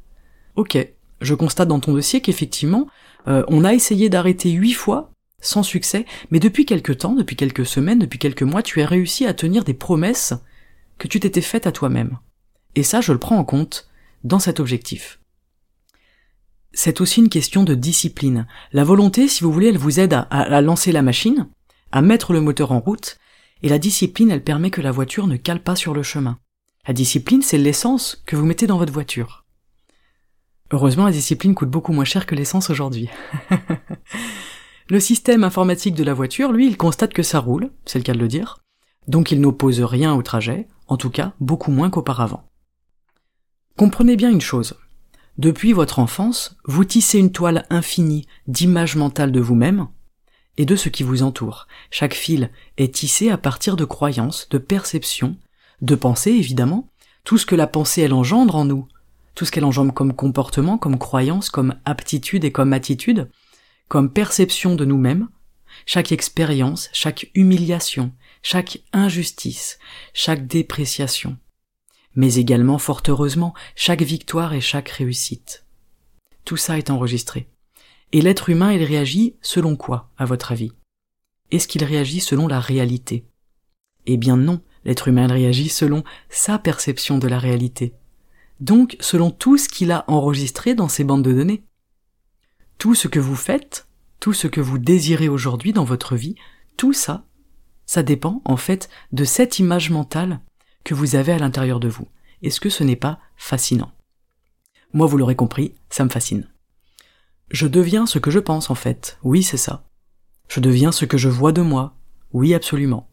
Ok, 0.55 0.77
je 1.21 1.33
constate 1.33 1.67
dans 1.67 1.79
ton 1.79 1.93
dossier 1.93 2.21
qu'effectivement, 2.21 2.87
euh, 3.27 3.43
on 3.47 3.63
a 3.63 3.73
essayé 3.73 4.09
d'arrêter 4.09 4.51
huit 4.51 4.73
fois 4.73 5.11
sans 5.41 5.63
succès, 5.63 6.05
mais 6.31 6.39
depuis 6.39 6.65
quelque 6.65 6.91
temps, 6.91 7.13
depuis 7.13 7.35
quelques 7.35 7.65
semaines, 7.65 7.99
depuis 7.99 8.19
quelques 8.19 8.43
mois, 8.43 8.63
tu 8.63 8.81
as 8.81 8.87
réussi 8.87 9.25
à 9.25 9.33
tenir 9.33 9.63
des 9.63 9.73
promesses 9.73 10.33
que 10.97 11.07
tu 11.07 11.19
t'étais 11.19 11.41
faites 11.41 11.67
à 11.67 11.71
toi-même. 11.71 12.17
Et 12.75 12.83
ça, 12.83 13.01
je 13.01 13.13
le 13.13 13.19
prends 13.19 13.37
en 13.37 13.43
compte 13.43 13.87
dans 14.23 14.39
cet 14.39 14.59
objectif. 14.59 15.19
C'est 16.73 17.01
aussi 17.01 17.21
une 17.21 17.29
question 17.29 17.63
de 17.63 17.75
discipline. 17.75 18.45
La 18.71 18.83
volonté, 18.83 19.27
si 19.27 19.43
vous 19.43 19.51
voulez, 19.51 19.69
elle 19.69 19.77
vous 19.77 19.99
aide 19.99 20.13
à, 20.13 20.21
à, 20.21 20.61
lancer 20.61 20.91
la 20.91 21.01
machine, 21.01 21.47
à 21.91 22.01
mettre 22.01 22.33
le 22.33 22.41
moteur 22.41 22.71
en 22.71 22.79
route, 22.79 23.17
et 23.63 23.69
la 23.69 23.79
discipline, 23.79 24.31
elle 24.31 24.43
permet 24.43 24.71
que 24.71 24.81
la 24.81 24.91
voiture 24.91 25.27
ne 25.27 25.37
cale 25.37 25.63
pas 25.63 25.75
sur 25.75 25.93
le 25.93 26.03
chemin. 26.03 26.39
La 26.87 26.93
discipline, 26.93 27.41
c'est 27.41 27.57
l'essence 27.57 28.21
que 28.25 28.35
vous 28.35 28.45
mettez 28.45 28.67
dans 28.67 28.77
votre 28.77 28.93
voiture. 28.93 29.45
Heureusement, 30.71 31.05
la 31.05 31.11
discipline 31.11 31.55
coûte 31.55 31.69
beaucoup 31.69 31.93
moins 31.93 32.05
cher 32.05 32.25
que 32.25 32.35
l'essence 32.35 32.69
aujourd'hui. 32.69 33.09
Le 34.89 35.01
système 35.01 35.43
informatique 35.43 35.95
de 35.95 36.03
la 36.05 36.13
voiture, 36.13 36.53
lui, 36.53 36.65
il 36.65 36.77
constate 36.77 37.11
que 37.11 37.23
ça 37.23 37.39
roule, 37.39 37.71
c'est 37.85 37.99
le 37.99 38.05
cas 38.05 38.13
de 38.13 38.19
le 38.19 38.29
dire, 38.29 38.59
donc 39.09 39.31
il 39.31 39.41
n'oppose 39.41 39.81
rien 39.81 40.13
au 40.13 40.21
trajet, 40.21 40.65
en 40.87 40.95
tout 40.95 41.09
cas 41.09 41.33
beaucoup 41.41 41.71
moins 41.71 41.89
qu'auparavant. 41.89 42.49
Comprenez 43.75 44.15
bien 44.15 44.31
une 44.31 44.39
chose. 44.39 44.75
Depuis 45.37 45.73
votre 45.73 45.99
enfance, 45.99 46.55
vous 46.65 46.85
tissez 46.85 47.19
une 47.19 47.33
toile 47.33 47.65
infinie 47.69 48.27
d'images 48.47 48.95
mentales 48.95 49.33
de 49.33 49.41
vous-même 49.41 49.89
et 50.57 50.65
de 50.65 50.75
ce 50.75 50.89
qui 50.89 51.03
vous 51.03 51.23
entoure. 51.23 51.67
Chaque 51.91 52.13
fil 52.13 52.51
est 52.77 52.93
tissé 52.93 53.29
à 53.29 53.37
partir 53.37 53.75
de 53.75 53.85
croyances, 53.85 54.49
de 54.49 54.57
perceptions, 54.57 55.37
de 55.81 55.95
pensées 55.95 56.31
évidemment, 56.31 56.89
tout 57.23 57.37
ce 57.37 57.45
que 57.45 57.55
la 57.55 57.67
pensée 57.67 58.01
elle 58.01 58.13
engendre 58.13 58.55
en 58.55 58.65
nous, 58.65 58.87
tout 59.35 59.45
ce 59.45 59.51
qu'elle 59.51 59.65
engendre 59.65 59.93
comme 59.93 60.13
comportement, 60.13 60.77
comme 60.77 60.97
croyance, 60.97 61.49
comme 61.49 61.75
aptitude 61.85 62.43
et 62.43 62.51
comme 62.51 62.73
attitude, 62.73 63.29
comme 63.87 64.11
perception 64.11 64.75
de 64.75 64.85
nous-mêmes, 64.85 65.29
chaque 65.85 66.11
expérience, 66.11 66.89
chaque 66.91 67.29
humiliation, 67.35 68.11
chaque 68.41 68.81
injustice, 68.93 69.77
chaque 70.13 70.47
dépréciation, 70.47 71.37
mais 72.15 72.35
également 72.35 72.79
fort 72.79 73.03
heureusement 73.07 73.53
chaque 73.75 74.01
victoire 74.01 74.53
et 74.53 74.61
chaque 74.61 74.89
réussite. 74.89 75.65
Tout 76.45 76.57
ça 76.57 76.77
est 76.77 76.89
enregistré. 76.89 77.47
Et 78.13 78.21
l'être 78.21 78.49
humain, 78.49 78.71
il 78.71 78.83
réagit 78.83 79.35
selon 79.41 79.75
quoi, 79.75 80.09
à 80.17 80.25
votre 80.25 80.51
avis? 80.51 80.71
Est-ce 81.51 81.67
qu'il 81.67 81.83
réagit 81.83 82.21
selon 82.21 82.47
la 82.47 82.59
réalité? 82.59 83.25
Eh 84.05 84.17
bien 84.17 84.37
non, 84.37 84.61
l'être 84.85 85.07
humain 85.09 85.27
réagit 85.27 85.69
selon 85.69 86.03
sa 86.29 86.57
perception 86.57 87.17
de 87.17 87.27
la 87.27 87.39
réalité. 87.39 87.93
Donc 88.59 88.95
selon 88.99 89.31
tout 89.31 89.57
ce 89.57 89.67
qu'il 89.67 89.91
a 89.91 90.05
enregistré 90.07 90.73
dans 90.73 90.87
ses 90.87 91.03
bandes 91.03 91.23
de 91.23 91.33
données. 91.33 91.63
Tout 92.77 92.95
ce 92.95 93.07
que 93.07 93.19
vous 93.19 93.35
faites, 93.35 93.87
tout 94.19 94.33
ce 94.33 94.47
que 94.47 94.61
vous 94.61 94.77
désirez 94.77 95.29
aujourd'hui 95.29 95.73
dans 95.73 95.83
votre 95.83 96.15
vie, 96.15 96.35
tout 96.77 96.93
ça, 96.93 97.25
ça 97.85 98.03
dépend 98.03 98.41
en 98.45 98.57
fait 98.57 98.89
de 99.11 99.25
cette 99.25 99.59
image 99.59 99.89
mentale 99.89 100.41
que 100.83 100.93
vous 100.93 101.15
avez 101.15 101.33
à 101.33 101.39
l'intérieur 101.39 101.79
de 101.79 101.89
vous. 101.89 102.07
Est-ce 102.41 102.61
que 102.61 102.69
ce 102.69 102.83
n'est 102.83 102.95
pas 102.95 103.19
fascinant? 103.35 103.91
Moi, 104.93 105.07
vous 105.07 105.17
l'aurez 105.17 105.35
compris, 105.35 105.75
ça 105.89 106.05
me 106.05 106.09
fascine. 106.09 106.47
Je 107.49 107.67
deviens 107.67 108.05
ce 108.05 108.19
que 108.19 108.31
je 108.31 108.39
pense 108.39 108.69
en 108.69 108.75
fait, 108.75 109.17
oui 109.23 109.41
c'est 109.41 109.57
ça. 109.57 109.85
Je 110.49 110.59
deviens 110.59 110.91
ce 110.91 111.05
que 111.05 111.17
je 111.17 111.29
vois 111.29 111.51
de 111.51 111.61
moi, 111.61 111.95
oui 112.33 112.53
absolument. 112.53 113.09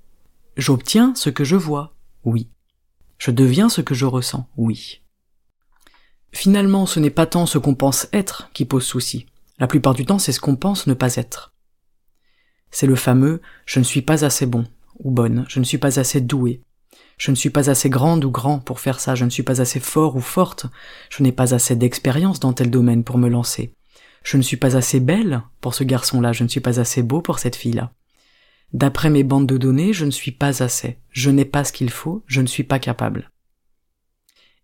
J'obtiens 0.56 1.14
ce 1.14 1.30
que 1.30 1.44
je 1.44 1.56
vois, 1.56 1.94
oui. 2.24 2.48
Je 3.18 3.30
deviens 3.30 3.68
ce 3.68 3.80
que 3.80 3.94
je 3.94 4.06
ressens, 4.06 4.48
oui. 4.56 5.02
Finalement, 6.32 6.86
ce 6.86 6.98
n'est 6.98 7.10
pas 7.10 7.26
tant 7.26 7.46
ce 7.46 7.58
qu'on 7.58 7.76
pense 7.76 8.08
être 8.12 8.50
qui 8.54 8.64
pose 8.64 8.84
souci, 8.84 9.26
la 9.58 9.68
plupart 9.68 9.94
du 9.94 10.04
temps, 10.04 10.18
c'est 10.18 10.32
ce 10.32 10.40
qu'on 10.40 10.56
pense 10.56 10.88
ne 10.88 10.94
pas 10.94 11.14
être. 11.14 11.54
C'est 12.72 12.88
le 12.88 12.96
fameux 12.96 13.40
je 13.66 13.78
ne 13.78 13.84
suis 13.84 14.02
pas 14.02 14.24
assez 14.24 14.46
bon 14.46 14.64
ou 14.98 15.12
bonne, 15.12 15.44
je 15.48 15.60
ne 15.60 15.64
suis 15.64 15.78
pas 15.78 16.00
assez 16.00 16.20
doué, 16.20 16.60
je 17.18 17.30
ne 17.30 17.36
suis 17.36 17.50
pas 17.50 17.70
assez 17.70 17.88
grande 17.88 18.24
ou 18.24 18.30
grand 18.30 18.58
pour 18.58 18.80
faire 18.80 18.98
ça, 18.98 19.14
je 19.14 19.24
ne 19.24 19.30
suis 19.30 19.44
pas 19.44 19.60
assez 19.60 19.78
fort 19.78 20.16
ou 20.16 20.20
forte, 20.20 20.66
je 21.08 21.22
n'ai 21.22 21.32
pas 21.32 21.54
assez 21.54 21.76
d'expérience 21.76 22.40
dans 22.40 22.52
tel 22.52 22.70
domaine 22.70 23.04
pour 23.04 23.18
me 23.18 23.28
lancer, 23.28 23.74
je 24.24 24.36
ne 24.36 24.42
suis 24.42 24.56
pas 24.56 24.76
assez 24.76 24.98
belle 24.98 25.42
pour 25.60 25.74
ce 25.74 25.84
garçon-là, 25.84 26.32
je 26.32 26.42
ne 26.42 26.48
suis 26.48 26.60
pas 26.60 26.80
assez 26.80 27.02
beau 27.02 27.20
pour 27.20 27.38
cette 27.38 27.56
fille-là. 27.56 27.92
D'après 28.72 29.10
mes 29.10 29.22
bandes 29.22 29.46
de 29.46 29.58
données, 29.58 29.92
je 29.92 30.04
ne 30.04 30.10
suis 30.10 30.32
pas 30.32 30.62
assez, 30.62 30.98
je 31.10 31.30
n'ai 31.30 31.44
pas 31.44 31.62
ce 31.62 31.72
qu'il 31.72 31.90
faut, 31.90 32.24
je 32.26 32.40
ne 32.40 32.46
suis 32.46 32.64
pas 32.64 32.80
capable. 32.80 33.30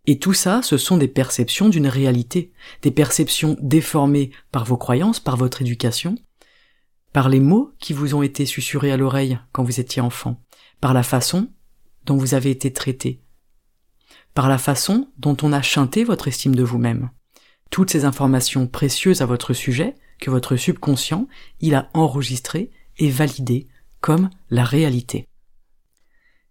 Et 0.07 0.19
tout 0.19 0.33
ça, 0.33 0.63
ce 0.63 0.79
sont 0.79 0.97
des 0.97 1.09
perceptions 1.09 1.69
d'une 1.69 1.87
réalité, 1.87 2.53
des 2.83 2.91
perceptions 2.91 3.57
déformées 3.61 4.31
par 4.51 4.65
vos 4.65 4.79
croyances, 4.79 5.21
par 5.21 5.37
votre 5.37 5.61
éducation, 5.61 6.17
par 7.13 7.29
les 7.29 7.39
mots 7.39 7.73
qui 7.79 7.93
vous 7.93 8.15
ont 8.15 8.23
été 8.23 8.47
susurrés 8.47 8.93
à 8.93 8.97
l'oreille 8.97 9.39
quand 9.53 9.63
vous 9.63 9.79
étiez 9.79 10.01
enfant, 10.01 10.43
par 10.81 10.95
la 10.95 11.03
façon 11.03 11.53
dont 12.07 12.17
vous 12.17 12.35
avez 12.35 12.51
été 12.51 12.73
traité, 12.73 13.23
par 14.33 14.49
la 14.49 14.59
façon 14.59 15.11
dont 15.19 15.37
on 15.43 15.53
a 15.53 15.61
chanté 15.61 16.03
votre 16.03 16.29
estime 16.29 16.55
de 16.55 16.65
vous-même. 16.65 17.11
Toutes 17.71 17.91
ces 17.91 18.05
informations 18.05 18.67
précieuses 18.67 19.23
à 19.23 19.27
votre 19.27 19.55
sujet 19.55 19.95
que 20.21 20.31
votre 20.31 20.57
subconscient, 20.57 21.29
il 21.61 21.75
a 21.75 21.89
enregistrées 21.95 22.71
et 22.99 23.11
validées 23.11 23.69
comme 24.01 24.31
la 24.51 24.65
réalité. 24.65 25.27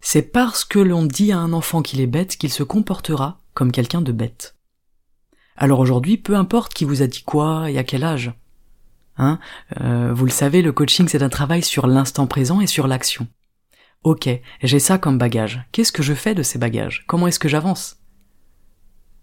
C'est 0.01 0.31
parce 0.31 0.63
que 0.63 0.79
l'on 0.79 1.05
dit 1.05 1.31
à 1.31 1.39
un 1.39 1.53
enfant 1.53 1.81
qu'il 1.81 1.99
est 1.99 2.07
bête 2.07 2.37
qu'il 2.37 2.51
se 2.51 2.63
comportera 2.63 3.41
comme 3.53 3.71
quelqu'un 3.71 4.01
de 4.01 4.11
bête. 4.11 4.55
Alors 5.57 5.79
aujourd'hui, 5.79 6.17
peu 6.17 6.35
importe 6.35 6.73
qui 6.73 6.85
vous 6.85 7.01
a 7.01 7.07
dit 7.07 7.23
quoi 7.23 7.69
et 7.69 7.77
à 7.77 7.83
quel 7.83 8.05
âge. 8.05 8.31
Hein, 9.17 9.39
euh, 9.81 10.13
vous 10.13 10.23
le 10.23 10.31
savez, 10.31 10.61
le 10.61 10.71
coaching 10.71 11.09
c'est 11.09 11.21
un 11.21 11.29
travail 11.29 11.61
sur 11.61 11.85
l'instant 11.85 12.27
présent 12.27 12.61
et 12.61 12.67
sur 12.67 12.87
l'action. 12.87 13.27
Ok, 14.03 14.29
j'ai 14.63 14.79
ça 14.79 14.97
comme 14.97 15.17
bagage. 15.17 15.61
Qu'est-ce 15.73 15.91
que 15.91 16.03
je 16.03 16.13
fais 16.13 16.33
de 16.33 16.43
ces 16.43 16.57
bagages? 16.57 17.03
Comment 17.05 17.27
est-ce 17.27 17.39
que 17.39 17.49
j'avance? 17.49 17.97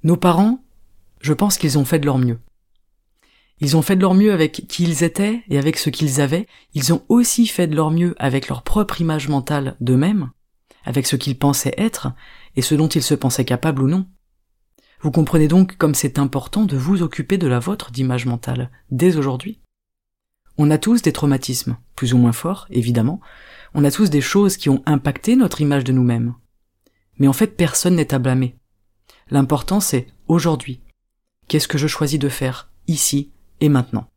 Nos 0.03 0.19
parents, 0.19 0.63
je 1.27 1.33
pense 1.33 1.59
qu'ils 1.59 1.77
ont 1.77 1.85
fait 1.85 1.99
de 1.99 2.07
leur 2.07 2.19
mieux. 2.19 2.39
Ils 3.59 3.77
ont 3.77 3.83
fait 3.83 3.97
de 3.97 4.01
leur 4.01 4.15
mieux 4.15 4.33
avec 4.33 4.53
qui 4.69 4.85
ils 4.85 5.03
étaient 5.03 5.43
et 5.49 5.59
avec 5.59 5.77
ce 5.77 5.91
qu'ils 5.91 6.21
avaient. 6.21 6.47
Ils 6.73 6.93
ont 6.93 7.03
aussi 7.09 7.49
fait 7.49 7.67
de 7.67 7.75
leur 7.75 7.91
mieux 7.91 8.15
avec 8.19 8.49
leur 8.49 8.63
propre 8.63 9.01
image 9.01 9.29
mentale 9.29 9.77
d'eux-mêmes, 9.81 10.31
avec 10.85 11.05
ce 11.05 11.17
qu'ils 11.17 11.37
pensaient 11.37 11.75
être 11.79 12.13
et 12.55 12.63
ce 12.63 12.77
dont 12.77 12.87
ils 12.87 13.03
se 13.03 13.15
pensaient 13.15 13.45
capables 13.45 13.83
ou 13.83 13.89
non. 13.89 14.07
Vous 15.01 15.11
comprenez 15.11 15.49
donc 15.49 15.77
comme 15.77 15.97
c'est 15.97 16.21
important 16.21 16.65
de 16.65 16.77
vous 16.77 17.03
occuper 17.03 17.39
de 17.39 17.49
la 17.49 17.59
vôtre 17.59 17.91
d'image 17.91 18.27
mentale, 18.27 18.71
dès 18.93 19.17
aujourd'hui. 19.17 19.61
On 20.59 20.71
a 20.71 20.79
tous 20.79 21.03
des 21.03 21.13
traumatismes, 21.13 21.77
plus 21.97 22.15
ou 22.15 22.19
moins 22.19 22.33
forts, 22.33 22.67
évidemment, 22.71 23.21
on 23.75 23.85
a 23.85 23.91
tous 23.91 24.11
des 24.11 24.21
choses 24.21 24.57
qui 24.57 24.71
ont 24.71 24.83
impacté 24.87 25.35
notre 25.35 25.61
image 25.61 25.85
de 25.85 25.93
nous-mêmes. 25.93 26.35
Mais 27.19 27.27
en 27.27 27.33
fait, 27.33 27.57
personne 27.57 27.97
n'est 27.97 28.15
à 28.15 28.21
blâmer. 28.21 28.57
L'important 29.29 29.81
c'est 29.81 30.07
aujourd'hui. 30.29 30.81
Qu'est-ce 31.49 31.69
que 31.69 31.79
je 31.79 31.87
choisis 31.87 32.19
de 32.19 32.29
faire, 32.29 32.71
ici 32.89 33.31
et 33.61 33.69
maintenant? 33.69 34.09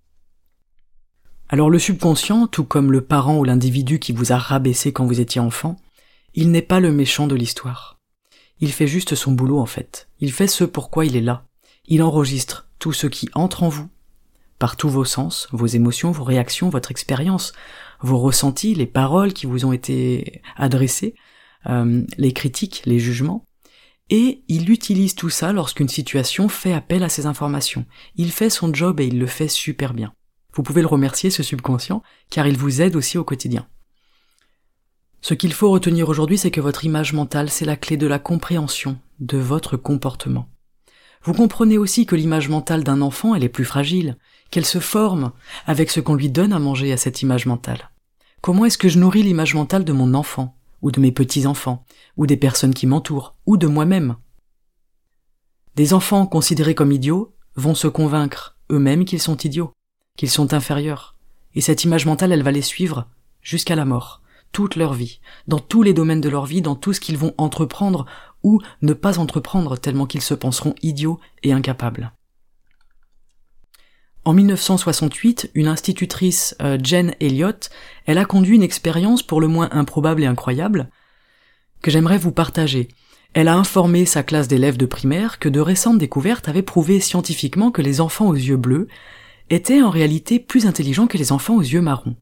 Alors 1.48 1.69
le 1.69 1.79
subconscient, 1.79 2.48
tout 2.48 2.63
comme 2.63 2.91
le 2.91 3.01
parent 3.01 3.38
ou 3.38 3.43
l'individu 3.43 4.00
qui 4.00 4.13
vous 4.13 4.31
a 4.31 4.38
rabaissé 4.38 4.93
quand 4.93 5.05
vous 5.05 5.19
étiez 5.19 5.41
enfant, 5.41 5.77
il 6.33 6.51
n'est 6.51 6.62
pas 6.62 6.79
le 6.79 6.91
méchant 6.91 7.27
de 7.27 7.36
l'histoire. 7.36 8.00
Il 8.59 8.71
fait 8.71 8.88
juste 8.88 9.15
son 9.15 9.31
boulot 9.31 9.59
en 9.59 9.65
fait. 9.65 10.09
Il 10.19 10.31
fait 10.31 10.48
ce 10.48 10.63
pourquoi 10.63 11.05
il 11.05 11.15
est 11.15 11.21
là. 11.21 11.45
Il 11.86 12.03
enregistre 12.03 12.67
tout 12.77 12.93
ce 12.93 13.07
qui 13.07 13.29
entre 13.33 13.63
en 13.63 13.69
vous, 13.69 13.89
par 14.57 14.75
tous 14.75 14.89
vos 14.89 15.05
sens, 15.05 15.48
vos 15.51 15.65
émotions, 15.65 16.12
vos 16.12 16.24
réactions, 16.24 16.69
votre 16.69 16.91
expérience, 16.91 17.53
vos 18.01 18.19
ressentis, 18.19 18.75
les 18.75 18.86
paroles 18.86 19.33
qui 19.33 19.45
vous 19.45 19.65
ont 19.65 19.71
été 19.71 20.41
adressées, 20.55 21.15
euh, 21.67 22.03
les 22.17 22.33
critiques, 22.33 22.83
les 22.86 23.00
jugements, 23.00 23.43
et 24.09 24.43
il 24.47 24.69
utilise 24.71 25.15
tout 25.15 25.29
ça 25.29 25.53
lorsqu'une 25.53 25.89
situation 25.89 26.49
fait 26.49 26.73
appel 26.73 27.03
à 27.03 27.09
ces 27.09 27.25
informations. 27.25 27.85
Il 28.15 28.31
fait 28.31 28.49
son 28.49 28.73
job 28.73 28.99
et 28.99 29.05
il 29.05 29.19
le 29.19 29.27
fait 29.27 29.47
super 29.47 29.93
bien. 29.93 30.13
Vous 30.53 30.63
pouvez 30.63 30.81
le 30.81 30.87
remercier, 30.87 31.29
ce 31.29 31.43
subconscient, 31.43 32.01
car 32.29 32.47
il 32.47 32.57
vous 32.57 32.81
aide 32.81 32.95
aussi 32.95 33.17
au 33.17 33.23
quotidien. 33.23 33.67
Ce 35.21 35.33
qu'il 35.33 35.53
faut 35.53 35.69
retenir 35.69 36.09
aujourd'hui, 36.09 36.37
c'est 36.37 36.51
que 36.51 36.61
votre 36.61 36.85
image 36.85 37.13
mentale, 37.13 37.49
c'est 37.49 37.65
la 37.65 37.75
clé 37.75 37.97
de 37.97 38.07
la 38.07 38.19
compréhension 38.19 38.97
de 39.19 39.37
votre 39.37 39.77
comportement. 39.77 40.49
Vous 41.23 41.33
comprenez 41.33 41.77
aussi 41.77 42.05
que 42.05 42.15
l'image 42.15 42.47
mentale 42.47 42.83
d'un 42.83 43.01
enfant, 43.01 43.35
elle 43.35 43.43
est 43.43 43.49
plus 43.49 43.65
fragile, 43.65 44.17
qu'elle 44.49 44.65
se 44.65 44.79
forme 44.79 45.33
avec 45.67 45.91
ce 45.91 45.99
qu'on 45.99 46.15
lui 46.15 46.29
donne 46.29 46.53
à 46.53 46.59
manger 46.59 46.93
à 46.93 46.97
cette 46.97 47.21
image 47.21 47.45
mentale. 47.45 47.91
Comment 48.41 48.65
est-ce 48.65 48.77
que 48.77 48.87
je 48.87 48.99
nourris 48.99 49.23
l'image 49.23 49.53
mentale 49.53 49.83
de 49.83 49.91
mon 49.91 50.13
enfant, 50.13 50.55
ou 50.81 50.91
de 50.91 51.00
mes 51.00 51.12
petits-enfants, 51.12 51.86
ou 52.17 52.25
des 52.27 52.38
personnes 52.38 52.74
qui 52.74 52.88
m'entourent, 52.88 53.36
ou 53.45 53.57
de 53.57 53.67
moi-même 53.67 54.15
Des 55.75 55.93
enfants 55.93 56.25
considérés 56.25 56.75
comme 56.75 56.91
idiots 56.91 57.33
vont 57.55 57.75
se 57.75 57.88
convaincre 57.88 58.57
eux-mêmes 58.71 59.05
qu'ils 59.05 59.21
sont 59.21 59.38
idiots, 59.38 59.74
qu'ils 60.17 60.29
sont 60.29 60.53
inférieurs, 60.53 61.15
et 61.55 61.62
cette 61.62 61.83
image 61.83 62.05
mentale, 62.05 62.31
elle 62.31 62.43
va 62.43 62.51
les 62.51 62.62
suivre 62.62 63.07
jusqu'à 63.41 63.75
la 63.75 63.86
mort, 63.86 64.21
toute 64.51 64.75
leur 64.75 64.93
vie, 64.93 65.19
dans 65.48 65.59
tous 65.59 65.83
les 65.83 65.93
domaines 65.93 66.21
de 66.21 66.29
leur 66.29 66.45
vie, 66.45 66.62
dans 66.62 66.75
tout 66.75 66.93
ce 66.93 67.00
qu'ils 67.00 67.17
vont 67.17 67.33
entreprendre 67.38 68.05
ou 68.43 68.62
ne 68.81 68.93
pas 68.93 69.19
entreprendre 69.19 69.77
tellement 69.77 70.05
qu'ils 70.05 70.21
se 70.21 70.33
penseront 70.33 70.75
idiots 70.81 71.19
et 71.43 71.51
incapables. 71.51 72.13
En 74.29 74.33
1968, 74.33 75.50
une 75.55 75.67
institutrice, 75.67 76.55
euh, 76.62 76.77
Jen 76.83 77.15
Elliott, 77.19 77.71
elle 78.05 78.19
a 78.19 78.25
conduit 78.25 78.57
une 78.57 78.62
expérience 78.62 79.24
pour 79.24 79.41
le 79.41 79.48
moins 79.48 79.69
improbable 79.71 80.21
et 80.21 80.27
incroyable 80.27 80.91
que 81.81 81.89
j'aimerais 81.89 82.19
vous 82.19 82.31
partager. 82.31 82.89
Elle 83.33 83.48
a 83.48 83.57
informé 83.57 84.05
sa 84.05 84.21
classe 84.21 84.48
d'élèves 84.48 84.77
de 84.77 84.86
primaire 84.86 85.39
que 85.39 85.50
de 85.50 85.59
récentes 85.59 85.98
découvertes 85.98 86.48
avaient 86.48 86.62
prouvé 86.62 87.00
scientifiquement 87.00 87.71
que 87.71 87.81
les 87.81 88.01
enfants 88.01 88.27
aux 88.27 88.36
yeux 88.36 88.55
bleus 88.55 88.88
étaient 89.50 89.81
en 89.81 89.89
réalité 89.89 90.38
plus 90.38 90.67
intelligents 90.67 91.07
que 91.07 91.17
les 91.17 91.31
enfants 91.31 91.55
aux 91.55 91.62
yeux 91.62 91.81
marrons. 91.81 92.15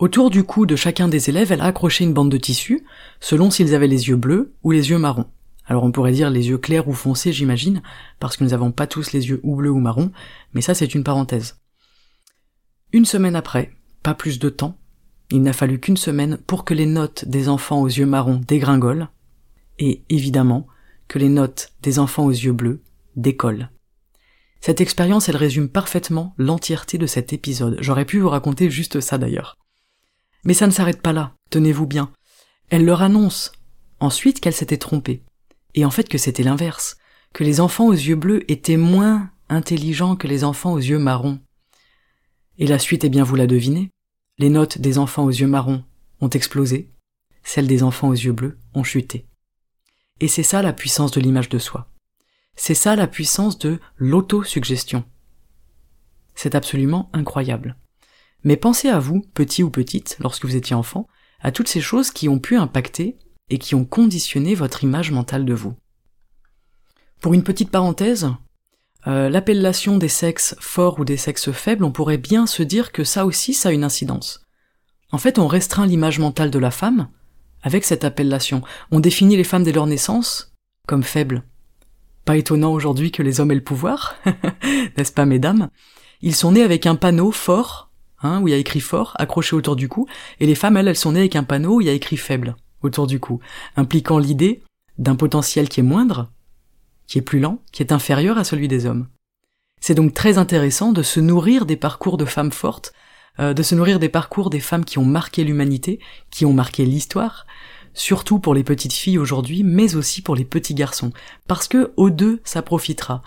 Autour 0.00 0.30
du 0.30 0.42
cou 0.42 0.66
de 0.66 0.74
chacun 0.74 1.06
des 1.06 1.30
élèves, 1.30 1.52
elle 1.52 1.60
a 1.60 1.66
accroché 1.66 2.02
une 2.02 2.12
bande 2.12 2.32
de 2.32 2.38
tissu, 2.38 2.84
selon 3.20 3.52
s'ils 3.52 3.72
avaient 3.72 3.86
les 3.86 4.08
yeux 4.08 4.16
bleus 4.16 4.52
ou 4.64 4.72
les 4.72 4.90
yeux 4.90 4.98
marrons. 4.98 5.26
Alors 5.68 5.84
on 5.84 5.92
pourrait 5.92 6.12
dire 6.12 6.30
les 6.30 6.48
yeux 6.48 6.58
clairs 6.58 6.88
ou 6.88 6.94
foncés, 6.94 7.32
j'imagine, 7.32 7.82
parce 8.18 8.36
que 8.36 8.44
nous 8.44 8.50
n'avons 8.50 8.72
pas 8.72 8.86
tous 8.86 9.12
les 9.12 9.28
yeux 9.28 9.40
ou 9.42 9.56
bleus 9.56 9.70
ou 9.70 9.78
marrons, 9.78 10.10
mais 10.54 10.62
ça 10.62 10.74
c'est 10.74 10.94
une 10.94 11.04
parenthèse. 11.04 11.60
Une 12.92 13.04
semaine 13.04 13.36
après, 13.36 13.72
pas 14.02 14.14
plus 14.14 14.38
de 14.38 14.48
temps, 14.48 14.78
il 15.30 15.42
n'a 15.42 15.52
fallu 15.52 15.78
qu'une 15.78 15.98
semaine 15.98 16.38
pour 16.46 16.64
que 16.64 16.72
les 16.72 16.86
notes 16.86 17.26
des 17.26 17.50
enfants 17.50 17.82
aux 17.82 17.88
yeux 17.88 18.06
marrons 18.06 18.40
dégringolent, 18.48 19.08
et 19.78 20.02
évidemment 20.08 20.66
que 21.06 21.18
les 21.18 21.28
notes 21.28 21.72
des 21.82 21.98
enfants 21.98 22.24
aux 22.24 22.30
yeux 22.30 22.52
bleus 22.52 22.82
décollent. 23.16 23.70
Cette 24.60 24.80
expérience, 24.80 25.28
elle 25.28 25.36
résume 25.36 25.68
parfaitement 25.68 26.34
l'entièreté 26.38 26.98
de 26.98 27.06
cet 27.06 27.32
épisode. 27.32 27.76
J'aurais 27.80 28.06
pu 28.06 28.18
vous 28.18 28.28
raconter 28.28 28.70
juste 28.70 29.00
ça 29.00 29.18
d'ailleurs. 29.18 29.56
Mais 30.44 30.54
ça 30.54 30.66
ne 30.66 30.72
s'arrête 30.72 31.02
pas 31.02 31.12
là, 31.12 31.34
tenez-vous 31.50 31.86
bien. 31.86 32.10
Elle 32.70 32.84
leur 32.84 33.02
annonce 33.02 33.52
ensuite 34.00 34.40
qu'elle 34.40 34.54
s'était 34.54 34.78
trompée. 34.78 35.22
Et 35.74 35.84
en 35.84 35.90
fait 35.90 36.08
que 36.08 36.18
c'était 36.18 36.42
l'inverse, 36.42 36.96
que 37.32 37.44
les 37.44 37.60
enfants 37.60 37.86
aux 37.86 37.92
yeux 37.92 38.16
bleus 38.16 38.50
étaient 38.50 38.76
moins 38.76 39.30
intelligents 39.48 40.16
que 40.16 40.28
les 40.28 40.44
enfants 40.44 40.72
aux 40.72 40.78
yeux 40.78 40.98
marrons. 40.98 41.40
Et 42.58 42.66
la 42.66 42.78
suite, 42.78 43.04
eh 43.04 43.08
bien 43.08 43.24
vous 43.24 43.36
la 43.36 43.46
devinez. 43.46 43.90
Les 44.38 44.50
notes 44.50 44.78
des 44.78 44.98
enfants 44.98 45.24
aux 45.24 45.30
yeux 45.30 45.46
marrons 45.46 45.84
ont 46.20 46.30
explosé, 46.30 46.90
celles 47.42 47.66
des 47.66 47.82
enfants 47.82 48.08
aux 48.08 48.14
yeux 48.14 48.32
bleus 48.32 48.58
ont 48.74 48.84
chuté. 48.84 49.26
Et 50.20 50.28
c'est 50.28 50.42
ça 50.42 50.62
la 50.62 50.72
puissance 50.72 51.12
de 51.12 51.20
l'image 51.20 51.48
de 51.48 51.58
soi. 51.58 51.88
C'est 52.56 52.74
ça 52.74 52.96
la 52.96 53.06
puissance 53.06 53.58
de 53.58 53.78
l'autosuggestion. 53.96 55.04
C'est 56.34 56.54
absolument 56.54 57.08
incroyable. 57.12 57.76
Mais 58.44 58.56
pensez 58.56 58.88
à 58.88 58.98
vous, 58.98 59.22
petit 59.34 59.62
ou 59.62 59.70
petite, 59.70 60.16
lorsque 60.20 60.44
vous 60.44 60.56
étiez 60.56 60.74
enfant, 60.74 61.06
à 61.40 61.52
toutes 61.52 61.68
ces 61.68 61.80
choses 61.80 62.10
qui 62.10 62.28
ont 62.28 62.38
pu 62.38 62.56
impacter 62.56 63.16
et 63.50 63.58
qui 63.58 63.74
ont 63.74 63.84
conditionné 63.84 64.54
votre 64.54 64.84
image 64.84 65.10
mentale 65.10 65.44
de 65.44 65.54
vous. 65.54 65.74
Pour 67.20 67.34
une 67.34 67.42
petite 67.42 67.70
parenthèse, 67.70 68.30
euh, 69.06 69.28
l'appellation 69.28 69.96
des 69.96 70.08
sexes 70.08 70.54
forts 70.60 70.98
ou 70.98 71.04
des 71.04 71.16
sexes 71.16 71.52
faibles, 71.52 71.84
on 71.84 71.92
pourrait 71.92 72.18
bien 72.18 72.46
se 72.46 72.62
dire 72.62 72.92
que 72.92 73.04
ça 73.04 73.26
aussi, 73.26 73.54
ça 73.54 73.70
a 73.70 73.72
une 73.72 73.84
incidence. 73.84 74.42
En 75.10 75.18
fait, 75.18 75.38
on 75.38 75.46
restreint 75.46 75.86
l'image 75.86 76.18
mentale 76.18 76.50
de 76.50 76.58
la 76.58 76.70
femme 76.70 77.08
avec 77.62 77.84
cette 77.84 78.04
appellation. 78.04 78.62
On 78.90 79.00
définit 79.00 79.36
les 79.36 79.44
femmes 79.44 79.64
dès 79.64 79.72
leur 79.72 79.86
naissance 79.86 80.54
comme 80.86 81.02
faibles. 81.02 81.42
Pas 82.24 82.36
étonnant 82.36 82.72
aujourd'hui 82.72 83.10
que 83.10 83.22
les 83.22 83.40
hommes 83.40 83.50
aient 83.50 83.56
le 83.56 83.64
pouvoir, 83.64 84.16
n'est-ce 84.96 85.12
pas, 85.12 85.24
mesdames? 85.24 85.70
Ils 86.20 86.34
sont 86.34 86.52
nés 86.52 86.62
avec 86.62 86.86
un 86.86 86.94
panneau 86.94 87.32
fort 87.32 87.90
hein, 88.22 88.40
où 88.42 88.48
il 88.48 88.50
y 88.50 88.54
a 88.54 88.58
écrit 88.58 88.80
fort, 88.80 89.14
accroché 89.18 89.56
autour 89.56 89.76
du 89.76 89.88
cou, 89.88 90.06
et 90.40 90.46
les 90.46 90.54
femmes, 90.54 90.76
elles, 90.76 90.88
elles 90.88 90.96
sont 90.96 91.12
nées 91.12 91.20
avec 91.20 91.36
un 91.36 91.44
panneau 91.44 91.76
où 91.76 91.80
il 91.80 91.86
y 91.86 91.90
a 91.90 91.94
écrit 91.94 92.16
faible 92.16 92.56
autour 92.82 93.06
du 93.06 93.20
cou, 93.20 93.40
impliquant 93.76 94.18
l'idée 94.18 94.62
d'un 94.98 95.16
potentiel 95.16 95.68
qui 95.68 95.80
est 95.80 95.84
moindre, 95.84 96.30
qui 97.06 97.18
est 97.18 97.22
plus 97.22 97.40
lent, 97.40 97.62
qui 97.72 97.82
est 97.82 97.92
inférieur 97.92 98.38
à 98.38 98.44
celui 98.44 98.68
des 98.68 98.86
hommes. 98.86 99.08
C'est 99.80 99.94
donc 99.94 100.14
très 100.14 100.38
intéressant 100.38 100.92
de 100.92 101.02
se 101.02 101.20
nourrir 101.20 101.66
des 101.66 101.76
parcours 101.76 102.16
de 102.16 102.24
femmes 102.24 102.52
fortes, 102.52 102.92
euh, 103.40 103.54
de 103.54 103.62
se 103.62 103.74
nourrir 103.74 103.98
des 103.98 104.08
parcours 104.08 104.50
des 104.50 104.60
femmes 104.60 104.84
qui 104.84 104.98
ont 104.98 105.04
marqué 105.04 105.44
l'humanité, 105.44 106.00
qui 106.30 106.44
ont 106.44 106.52
marqué 106.52 106.84
l'histoire, 106.84 107.46
surtout 107.94 108.38
pour 108.38 108.54
les 108.54 108.64
petites 108.64 108.92
filles 108.92 109.18
aujourd'hui, 109.18 109.62
mais 109.62 109.94
aussi 109.94 110.22
pour 110.22 110.36
les 110.36 110.44
petits 110.44 110.74
garçons, 110.74 111.12
parce 111.46 111.68
que 111.68 111.92
aux 111.96 112.10
deux, 112.10 112.40
ça 112.44 112.62
profitera. 112.62 113.22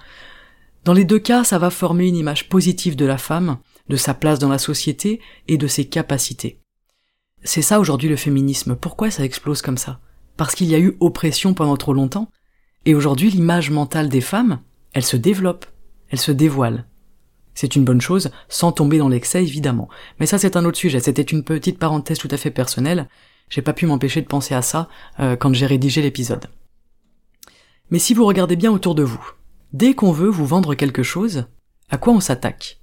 Dans 0.84 0.94
les 0.94 1.06
deux 1.06 1.20
cas, 1.20 1.44
ça 1.44 1.60
va 1.60 1.70
former 1.70 2.08
une 2.08 2.16
image 2.16 2.50
positive 2.50 2.96
de 2.96 3.06
la 3.06 3.18
femme, 3.18 3.58
de 3.88 3.96
sa 3.98 4.14
place 4.14 4.40
dans 4.40 4.50
la 4.50 4.58
société 4.58 5.22
et 5.48 5.58
de 5.58 5.68
ses 5.68 5.86
capacités. 5.86 6.61
C'est 7.44 7.62
ça 7.62 7.80
aujourd'hui 7.80 8.10
le 8.10 8.16
féminisme. 8.16 8.76
Pourquoi 8.76 9.10
ça 9.10 9.24
explose 9.24 9.62
comme 9.62 9.78
ça? 9.78 10.00
Parce 10.38 10.56
qu'il 10.56 10.68
y 10.68 10.76
a 10.76 10.80
eu 10.80 10.96
oppression 11.00 11.54
pendant 11.54 11.78
trop 11.78 11.94
longtemps. 11.94 12.30
Et 12.86 12.96
aujourd'hui, 12.96 13.30
l'image 13.30 13.70
mentale 13.70 14.10
des 14.10 14.22
femmes, 14.22 14.60
elle 14.94 15.04
se 15.04 15.18
développe, 15.18 15.66
elle 16.10 16.20
se 16.20 16.32
dévoile. 16.32 16.86
C'est 17.54 17.76
une 17.76 17.86
bonne 17.86 18.02
chose, 18.02 18.32
sans 18.50 18.72
tomber 18.72 18.98
dans 18.98 19.10
l'excès 19.10 19.44
évidemment. 19.44 19.90
Mais 20.20 20.26
ça 20.26 20.38
c'est 20.38 20.56
un 20.56 20.66
autre 20.66 20.78
sujet, 20.78 21.00
c'était 21.00 21.22
une 21.22 21.44
petite 21.44 21.80
parenthèse 21.80 22.18
tout 22.18 22.30
à 22.32 22.38
fait 22.38 22.52
personnelle. 22.52 23.08
J'ai 23.50 23.62
pas 23.62 23.74
pu 23.74 23.86
m'empêcher 23.86 24.22
de 24.22 24.28
penser 24.28 24.56
à 24.56 24.62
ça 24.62 24.88
euh, 25.20 25.36
quand 25.36 25.54
j'ai 25.54 25.66
rédigé 25.66 26.02
l'épisode. 26.02 26.48
Mais 27.90 28.00
si 28.00 28.14
vous 28.14 28.26
regardez 28.26 28.56
bien 28.56 28.72
autour 28.72 28.96
de 28.96 29.04
vous, 29.04 29.32
dès 29.74 29.94
qu'on 29.94 30.14
veut 30.14 30.30
vous 30.30 30.46
vendre 30.46 30.76
quelque 30.76 31.04
chose, 31.04 31.46
à 31.90 31.98
quoi 31.98 32.14
on 32.14 32.22
s'attaque? 32.22 32.80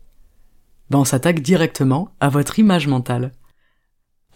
Ben 0.91 0.99
on 0.99 1.05
s'attaque 1.05 1.41
directement 1.41 2.11
à 2.21 2.29
votre 2.29 2.59
image 2.59 2.87
mentale. 2.87 3.33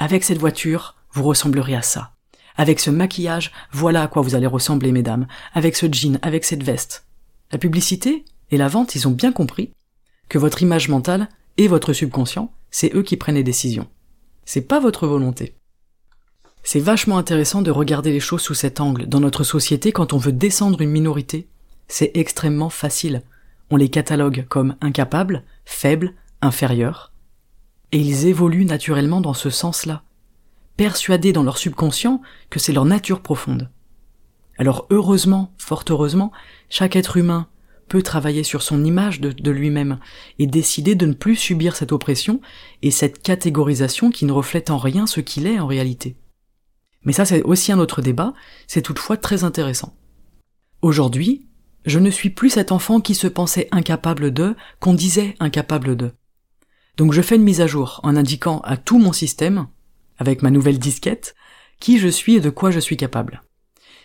Avec 0.03 0.25
cette 0.25 0.39
voiture, 0.39 0.97
vous 1.13 1.23
ressemblerez 1.23 1.77
à 1.77 1.83
ça. 1.83 2.11
Avec 2.57 2.81
ce 2.81 2.91
maquillage, 2.91 3.53
voilà 3.71 4.03
à 4.03 4.09
quoi 4.09 4.21
vous 4.21 4.35
allez 4.35 4.49
ressembler, 4.49 4.91
mesdames. 4.91 5.29
Avec 5.55 5.77
ce 5.77 5.87
jean, 5.87 6.19
avec 6.23 6.45
cette 6.45 6.65
veste. 6.65 7.07
La 7.53 7.59
publicité 7.59 8.25
et 8.51 8.57
la 8.57 8.67
vente, 8.67 8.97
ils 8.97 9.07
ont 9.07 9.13
bien 9.13 9.31
compris 9.31 9.71
que 10.29 10.39
votre 10.39 10.61
image 10.61 10.89
mentale 10.89 11.29
et 11.57 11.69
votre 11.69 11.93
subconscient, 11.93 12.53
c'est 12.73 12.93
eux 12.97 13.05
qui 13.05 13.17
prennent 13.17 13.37
les 13.37 13.45
décisions. 13.45 13.87
C'est 14.45 14.67
pas 14.67 14.81
votre 14.81 15.07
volonté. 15.07 15.55
C'est 16.65 16.81
vachement 16.81 17.17
intéressant 17.17 17.63
de 17.63 17.71
regarder 17.71 18.11
les 18.11 18.19
choses 18.19 18.43
sous 18.43 18.55
cet 18.55 18.81
angle. 18.81 19.07
Dans 19.07 19.21
notre 19.21 19.45
société, 19.45 19.93
quand 19.93 20.13
on 20.13 20.19
veut 20.19 20.33
descendre 20.33 20.81
une 20.81 20.91
minorité, 20.91 21.47
c'est 21.87 22.11
extrêmement 22.15 22.71
facile. 22.71 23.23
On 23.71 23.77
les 23.77 23.89
catalogue 23.89 24.47
comme 24.49 24.75
incapables, 24.81 25.45
faibles, 25.65 26.13
inférieurs, 26.41 27.12
et 27.93 27.99
ils 27.99 28.27
évoluent 28.27 28.65
naturellement 28.65 29.21
dans 29.21 29.35
ce 29.35 29.51
sens-là, 29.51 30.03
persuadés 30.77 31.33
dans 31.33 31.43
leur 31.43 31.59
subconscient 31.59 32.23
que 32.51 32.59
c'est 32.59 32.73
leur 32.73 32.87
nature 32.87 33.21
profonde. 33.21 33.71
Alors 34.59 34.87
heureusement, 34.91 35.53
fort 35.59 35.85
heureusement, 35.89 36.33
chaque 36.69 36.97
être 36.97 37.17
humain 37.17 37.49
peut 37.89 38.03
travailler 38.03 38.43
sur 38.43 38.63
son 38.63 38.85
image 38.85 39.21
de, 39.21 39.51
lui-même 39.51 39.99
et 40.39 40.47
décider 40.47 40.95
de 40.95 41.05
ne 41.05 41.13
plus 41.13 41.37
subir 41.37 41.77
cette 41.77 41.93
oppression 41.93 42.41
et 42.81 42.91
cette 42.91 43.23
catégorisation 43.23 44.11
qui 44.11 44.25
ne 44.25 44.33
reflète 44.33 44.71
en 44.71 44.79
rien 44.79 45.07
ce 45.07 45.21
qu'il 45.21 45.47
est 45.47 45.59
en 45.59 45.67
réalité. 45.67 46.17
Mais 47.05 47.13
ça 47.13 47.25
c'est 47.25 47.43
aussi 47.43 47.73
un 47.73 47.79
autre 47.79 48.01
débat, 48.01 48.33
c'est 48.67 48.83
toutefois 48.83 49.17
très 49.19 49.45
intéressant. 49.45 49.95
Aujourd'hui, 50.81 51.47
je 51.85 51.99
ne 51.99 52.11
suis 52.11 52.31
plus 52.31 52.51
cet 52.51 52.73
enfant 52.73 53.01
qui 53.01 53.15
se 53.15 53.27
pensait 53.27 53.69
incapable 53.73 54.33
de, 54.33 54.57
qu'on 54.81 54.95
disait 54.95 55.35
incapable 55.41 55.97
de. 55.97 56.13
Donc 57.03 57.13
je 57.13 57.21
fais 57.21 57.35
une 57.35 57.43
mise 57.43 57.61
à 57.61 57.67
jour 57.67 57.99
en 58.05 58.15
indiquant 58.15 58.61
à 58.61 58.77
tout 58.77 59.01
mon 59.01 59.13
système, 59.13 59.67
avec 60.19 60.41
ma 60.41 60.53
nouvelle 60.53 60.79
disquette, 60.79 61.35
qui 61.81 61.99
je 61.99 62.07
suis 62.07 62.37
et 62.37 62.41
de 62.41 62.49
quoi 62.49 62.71
je 62.71 62.79
suis 62.79 62.97
capable. 62.97 63.43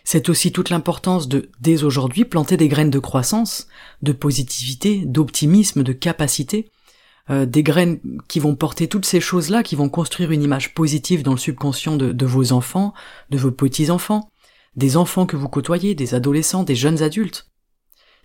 C'est 0.04 0.30
aussi 0.30 0.52
toute 0.52 0.72
l'importance 0.72 1.28
de, 1.28 1.52
dès 1.62 1.84
aujourd'hui, 1.84 2.26
planter 2.26 2.58
des 2.58 2.68
graines 2.68 2.90
de 2.90 2.98
croissance, 2.98 3.68
de 4.02 4.14
positivité, 4.14 5.04
d'optimisme, 5.06 5.84
de 5.84 5.94
capacité, 5.94 6.72
euh, 7.30 7.46
des 7.46 7.62
graines 7.62 8.00
qui 8.28 8.40
vont 8.40 8.56
porter 8.56 8.88
toutes 8.88 9.06
ces 9.06 9.22
choses-là, 9.22 9.62
qui 9.62 9.76
vont 9.76 9.90
construire 9.90 10.32
une 10.32 10.42
image 10.42 10.74
positive 10.74 11.22
dans 11.22 11.34
le 11.34 11.38
subconscient 11.38 11.98
de, 11.98 12.12
de 12.12 12.26
vos 12.26 12.52
enfants, 12.52 12.96
de 13.30 13.38
vos 13.38 13.52
petits-enfants, 13.52 14.32
des 14.76 14.98
enfants 14.98 15.28
que 15.28 15.38
vous 15.38 15.50
côtoyez, 15.50 15.94
des 15.94 16.16
adolescents, 16.16 16.64
des 16.64 16.74
jeunes 16.74 17.04
adultes. 17.04 17.48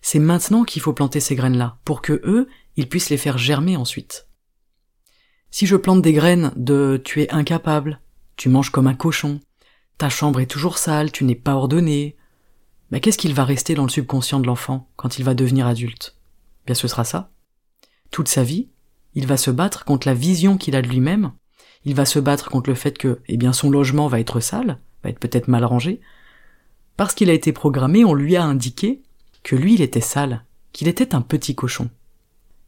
C'est 0.01 0.19
maintenant 0.19 0.65
qu'il 0.65 0.81
faut 0.81 0.95
planter 0.95 1.21
ces 1.21 1.35
graines-là, 1.35 1.77
pour 1.85 2.01
que 2.01 2.23
eux, 2.25 2.49
ils 2.77 2.89
puissent 2.89 3.11
les 3.11 3.19
faire 3.19 3.37
germer 3.37 3.77
ensuite. 3.77 4.29
Si 5.55 5.67
je 5.67 5.77
plante 5.77 6.01
des 6.01 6.15
graines 6.15 6.51
de 6.57 6.99
tu 7.05 7.21
es 7.21 7.31
incapable, 7.31 8.01
tu 8.37 8.49
manges 8.49 8.71
comme 8.71 8.87
un 8.87 8.95
cochon, 8.95 9.39
ta 9.99 10.09
chambre 10.09 10.41
est 10.41 10.51
toujours 10.51 10.79
sale, 10.79 11.13
tu 11.13 11.25
n'es 11.25 11.35
pas 11.35 11.55
ordonné. 11.55 12.17
Qu'est-ce 12.91 13.19
qu'il 13.19 13.35
va 13.35 13.45
rester 13.45 13.75
dans 13.75 13.83
le 13.83 13.91
subconscient 13.91 14.41
de 14.41 14.47
l'enfant 14.47 14.89
quand 14.97 15.19
il 15.19 15.25
va 15.27 15.35
devenir 15.35 15.67
adulte? 15.67 16.17
Bien 16.65 16.75
ce 16.75 16.89
sera 16.89 17.05
ça. 17.05 17.31
Toute 18.11 18.29
sa 18.29 18.43
vie, 18.43 18.71
il 19.15 19.27
va 19.27 19.37
se 19.37 19.51
battre 19.51 19.85
contre 19.85 20.09
la 20.09 20.15
vision 20.15 20.57
qu'il 20.57 20.75
a 20.75 20.81
de 20.81 20.89
lui-même, 20.89 21.33
il 21.85 21.95
va 21.95 22.07
se 22.07 22.19
battre 22.19 22.51
contre 22.51 22.71
le 22.71 22.75
fait 22.77 22.97
que, 22.97 23.21
eh 23.29 23.37
bien, 23.37 23.53
son 23.53 23.69
logement 23.69 24.09
va 24.09 24.21
être 24.21 24.41
sale, 24.41 24.79
va 25.05 25.11
être 25.11 25.19
peut-être 25.19 25.49
mal 25.49 25.67
rangé, 25.67 26.01
parce 26.97 27.13
qu'il 27.13 27.29
a 27.29 27.35
été 27.35 27.53
programmé, 27.53 28.07
on 28.07 28.15
lui 28.15 28.37
a 28.37 28.45
indiqué 28.45 29.03
que 29.43 29.57
lui 29.57 29.75
il 29.75 29.83
était 29.83 30.01
sale, 30.01 30.47
qu'il 30.73 30.89
était 30.89 31.15
un 31.15 31.21
petit 31.21 31.55
cochon. 31.55 31.91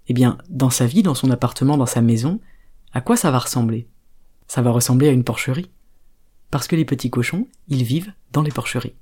Eh 0.09 0.13
bien, 0.13 0.37
dans 0.51 0.71
sa 0.71 0.85
vie, 0.85 1.03
dans 1.03 1.15
son 1.15 1.31
appartement, 1.31 1.79
dans 1.79 1.87
sa 1.87 2.03
maison, 2.03 2.41
à 2.95 3.01
quoi 3.01 3.17
ça 3.17 3.33
va 3.33 3.41
ressembler? 3.41 3.89
Ça 4.47 4.63
va 4.63 4.71
ressembler 4.71 5.09
à 5.09 5.13
une 5.13 5.25
porcherie 5.25 5.69
parce 6.53 6.69
que 6.69 6.77
les 6.77 6.85
petits 6.85 7.11
cochons, 7.11 7.49
ils 7.67 7.83
vivent 7.83 8.13
dans 8.31 8.43
les 8.43 8.53
porcheries. 8.53 8.95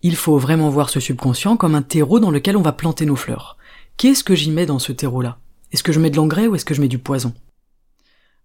Il 0.00 0.16
faut 0.16 0.38
vraiment 0.38 0.70
voir 0.70 0.88
ce 0.88 1.00
subconscient 1.00 1.58
comme 1.58 1.74
un 1.74 1.82
terreau 1.82 2.18
dans 2.18 2.30
lequel 2.30 2.56
on 2.56 2.62
va 2.62 2.72
planter 2.72 3.04
nos 3.04 3.16
fleurs. 3.16 3.58
Qu'est-ce 3.98 4.24
que 4.24 4.34
j'y 4.34 4.50
mets 4.50 4.64
dans 4.64 4.78
ce 4.78 4.92
terreau-là? 4.92 5.38
Est-ce 5.70 5.82
que 5.82 5.92
je 5.92 6.00
mets 6.00 6.08
de 6.08 6.16
l'engrais 6.16 6.46
ou 6.46 6.54
est-ce 6.54 6.64
que 6.64 6.72
je 6.72 6.80
mets 6.80 6.88
du 6.88 6.98
poison? 6.98 7.34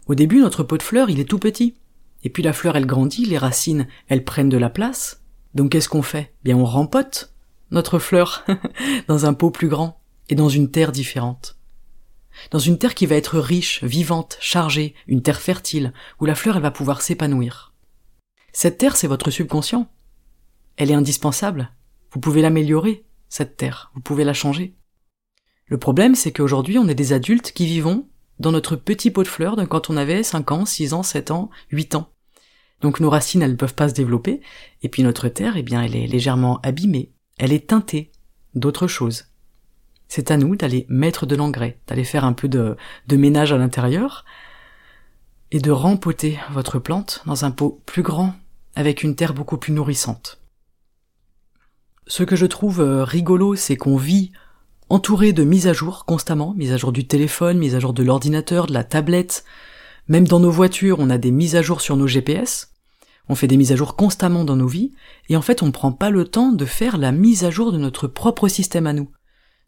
Au 0.08 0.16
début, 0.16 0.42
notre 0.42 0.64
pot 0.64 0.78
de 0.78 0.84
fleurs, 0.84 1.10
il 1.10 1.22
est 1.22 1.30
tout 1.30 1.40
petit. 1.40 1.76
Et 2.26 2.30
puis 2.30 2.44
la 2.44 2.52
fleur, 2.52 2.76
elle 2.76 2.86
grandit, 2.86 3.26
les 3.26 3.38
racines, 3.38 3.88
elles 4.10 4.26
prennent 4.26 4.50
de 4.50 4.58
la 4.58 4.70
place. 4.70 5.22
Donc 5.56 5.72
qu'est-ce 5.72 5.88
qu'on 5.88 6.02
fait? 6.02 6.34
Bien, 6.44 6.58
on 6.58 6.66
rempote 6.66 7.32
notre 7.72 8.00
fleur 8.00 8.46
dans 9.08 9.26
un 9.26 9.34
pot 9.34 9.52
plus 9.52 9.70
grand 9.70 10.02
et 10.28 10.36
dans 10.36 10.50
une 10.50 10.70
terre 10.70 10.92
différente 10.92 11.56
dans 12.52 12.60
une 12.60 12.78
terre 12.78 12.96
qui 12.96 13.06
va 13.06 13.16
être 13.16 13.40
riche, 13.40 13.84
vivante, 13.84 14.38
chargée, 14.40 14.96
une 15.08 15.22
terre 15.22 15.42
fertile, 15.42 15.94
où 16.20 16.26
la 16.26 16.36
fleur 16.36 16.56
elle 16.56 16.62
va 16.62 16.72
pouvoir 16.72 17.02
s'épanouir. 17.02 17.74
Cette 18.52 18.78
terre, 18.78 18.96
c'est 18.96 19.08
votre 19.08 19.32
subconscient. 19.32 19.90
Elle 20.78 20.92
est 20.92 20.96
indispensable. 20.96 21.72
Vous 22.12 22.20
pouvez 22.20 22.42
l'améliorer, 22.42 23.06
cette 23.30 23.58
terre, 23.58 23.92
vous 23.96 24.02
pouvez 24.02 24.24
la 24.24 24.34
changer. 24.34 24.76
Le 25.66 25.78
problème, 25.78 26.16
c'est 26.16 26.32
qu'aujourd'hui, 26.32 26.78
on 26.78 26.88
est 26.88 26.96
des 26.96 27.14
adultes 27.14 27.52
qui 27.52 27.66
vivons 27.66 28.08
dans 28.40 28.52
notre 28.52 28.76
petit 28.76 29.10
pot 29.10 29.24
de 29.24 29.28
fleurs 29.28 29.56
de 29.56 29.66
quand 29.66 29.90
on 29.90 29.98
avait 29.98 30.24
5 30.24 30.52
ans, 30.52 30.66
6 30.66 30.94
ans, 30.94 31.04
7 31.04 31.32
ans, 31.32 31.50
8 31.72 31.96
ans. 31.96 32.10
Donc 32.82 33.00
nos 33.00 33.10
racines, 33.10 33.42
elles 33.42 33.52
ne 33.52 33.56
peuvent 33.56 33.74
pas 33.74 33.90
se 33.90 33.94
développer, 33.94 34.42
et 34.82 34.90
puis 34.90 35.04
notre 35.04 35.30
terre, 35.30 35.56
eh 35.56 35.64
bien, 35.64 35.82
elle 35.82 35.96
est 35.96 36.08
légèrement 36.08 36.60
abîmée, 36.62 37.14
elle 37.38 37.54
est 37.54 37.70
teintée 37.70 38.12
d'autres 38.54 38.88
choses 38.88 39.33
c'est 40.08 40.32
à 40.32 40.38
nous 40.38 40.56
d'aller 40.56 40.86
mettre 40.90 41.26
de 41.26 41.36
l'engrais, 41.36 41.80
d'aller 41.88 42.04
faire 42.04 42.26
un 42.26 42.34
peu 42.34 42.48
de, 42.48 42.78
ménage 43.12 43.52
à 43.52 43.58
l'intérieur, 43.58 44.26
et 45.52 45.60
de 45.60 45.72
rempoter 45.72 46.40
votre 46.52 46.80
plante 46.80 47.22
dans 47.26 47.46
un 47.46 47.52
pot 47.52 47.82
plus 47.86 48.02
grand, 48.02 48.34
avec 48.76 49.04
une 49.04 49.16
terre 49.16 49.34
beaucoup 49.34 49.58
plus 49.58 49.74
nourrissante. 49.74 50.40
Ce 52.08 52.24
que 52.24 52.36
je 52.36 52.46
trouve 52.46 52.82
euh, 52.82 53.04
rigolo, 53.04 53.56
c'est 53.56 53.78
qu'on 53.78 53.98
vit 53.98 54.32
entouré 54.90 55.32
de 55.32 55.44
mises 55.44 55.68
à 55.68 55.74
jour 55.74 56.06
constamment, 56.06 56.54
mises 56.56 56.74
à 56.74 56.78
jour 56.78 56.92
du 56.92 57.08
téléphone, 57.08 57.58
mises 57.58 57.76
à 57.76 57.80
jour 57.80 57.94
de 57.94 58.04
l'ordinateur, 58.04 58.68
de 58.68 58.74
la 58.74 58.84
tablette, 58.84 59.46
même 60.08 60.28
dans 60.28 60.40
nos 60.40 60.52
voitures, 60.52 61.00
on 61.00 61.10
a 61.10 61.18
des 61.18 61.32
mises 61.32 61.56
à 61.56 61.62
jour 61.62 61.82
sur 61.82 61.96
nos 61.96 62.08
GPS, 62.08 62.72
on 63.30 63.36
fait 63.36 63.48
des 63.48 63.58
mises 63.58 63.72
à 63.72 63.76
jour 63.76 63.96
constamment 63.96 64.44
dans 64.44 64.58
nos 64.58 64.68
vies, 64.68 64.92
et 65.30 65.38
en 65.38 65.42
fait 65.42 65.64
on 65.64 65.68
ne 65.68 65.72
prend 65.72 65.94
pas 65.94 66.10
le 66.10 66.26
temps 66.26 66.52
de 66.52 66.66
faire 66.66 66.98
la 66.98 67.12
mise 67.12 67.46
à 67.46 67.52
jour 67.52 67.72
de 67.72 67.78
notre 67.78 68.08
propre 68.08 68.48
système 68.48 68.86
à 68.86 68.94
nous 68.94 69.10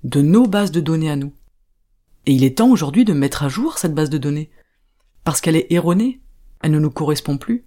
de 0.03 0.21
nos 0.21 0.47
bases 0.47 0.71
de 0.71 0.79
données 0.79 1.10
à 1.10 1.15
nous. 1.15 1.34
Et 2.25 2.34
il 2.34 2.43
est 2.43 2.58
temps 2.58 2.69
aujourd'hui 2.69 3.05
de 3.05 3.13
mettre 3.13 3.43
à 3.43 3.49
jour 3.49 3.77
cette 3.77 3.93
base 3.93 4.10
de 4.10 4.17
données. 4.17 4.49
Parce 5.23 5.41
qu'elle 5.41 5.55
est 5.55 5.71
erronée, 5.71 6.21
elle 6.62 6.71
ne 6.71 6.79
nous 6.79 6.91
correspond 6.91 7.38
plus. 7.38 7.65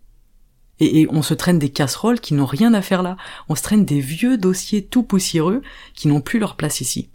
Et, 0.81 1.09
on 1.11 1.23
se 1.23 1.35
traîne 1.35 1.59
des 1.59 1.71
casseroles 1.71 2.21
qui 2.21 2.35
n'ont 2.35 2.47
rien 2.47 2.73
à 2.73 2.83
faire 2.83 3.03
là. 3.03 3.17
On 3.49 3.57
se 3.57 3.63
traîne 3.63 3.85
des 3.85 4.01
vieux 4.01 4.39
dossiers 4.39 4.85
tout 4.85 5.03
poussiéreux 5.03 5.63
qui 5.95 6.07
n'ont 6.07 6.21
plus 6.21 6.39
leur 6.39 6.57
place 6.57 6.81
ici. 6.81 7.11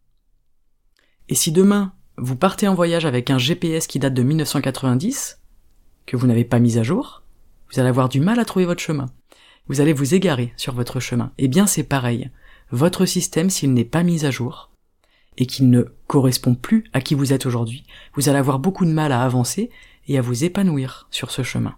Et 1.30 1.36
si 1.36 1.52
demain, 1.52 1.94
vous 2.18 2.36
partez 2.36 2.68
en 2.68 2.76
voyage 2.76 3.06
avec 3.06 3.30
un 3.30 3.38
GPS 3.38 3.88
qui 3.88 4.00
date 4.00 4.14
de 4.14 4.24
1990, 4.24 5.40
que 6.06 6.18
vous 6.18 6.28
n'avez 6.28 6.44
pas 6.44 6.60
mis 6.60 6.78
à 6.78 6.84
jour, 6.84 7.24
vous 7.72 7.80
allez 7.80 7.90
avoir 7.90 8.10
du 8.10 8.20
mal 8.20 8.40
à 8.40 8.46
trouver 8.46 8.66
votre 8.66 8.82
chemin. 8.82 9.08
Vous 9.68 9.80
allez 9.80 9.94
vous 9.94 10.14
égarer 10.14 10.54
sur 10.58 10.74
votre 10.74 11.00
chemin. 11.00 11.32
Eh 11.38 11.48
bien 11.48 11.66
c'est 11.66 11.84
pareil. 11.84 12.30
Votre 12.72 13.06
système, 13.06 13.50
s'il 13.50 13.74
n'est 13.74 13.86
pas 13.86 14.04
mis 14.04 14.26
à 14.26 14.32
jour, 14.32 14.73
et 15.38 15.46
qu'il 15.46 15.70
ne 15.70 15.84
correspond 16.08 16.56
plus 16.56 16.86
à 16.94 17.02
qui 17.02 17.16
vous 17.16 17.34
êtes 17.34 17.46
aujourd'hui, 17.46 17.86
vous 18.16 18.30
allez 18.30 18.40
avoir 18.40 18.60
beaucoup 18.60 18.86
de 18.86 18.92
mal 18.92 19.12
à 19.12 19.24
avancer 19.24 19.70
et 20.08 20.18
à 20.18 20.22
vous 20.22 20.44
épanouir 20.44 21.08
sur 21.12 21.32
ce 21.32 21.44
chemin. 21.44 21.76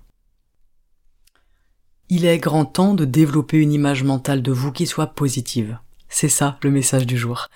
Il 2.10 2.26
est 2.26 2.38
grand 2.38 2.66
temps 2.66 2.94
de 2.94 3.06
développer 3.06 3.58
une 3.58 3.74
image 3.74 4.04
mentale 4.04 4.42
de 4.42 4.52
vous 4.52 4.72
qui 4.72 4.86
soit 4.86 5.08
positive. 5.08 5.80
C'est 6.08 6.30
ça 6.30 6.60
le 6.62 6.70
message 6.70 7.08
du 7.08 7.18
jour. 7.18 7.48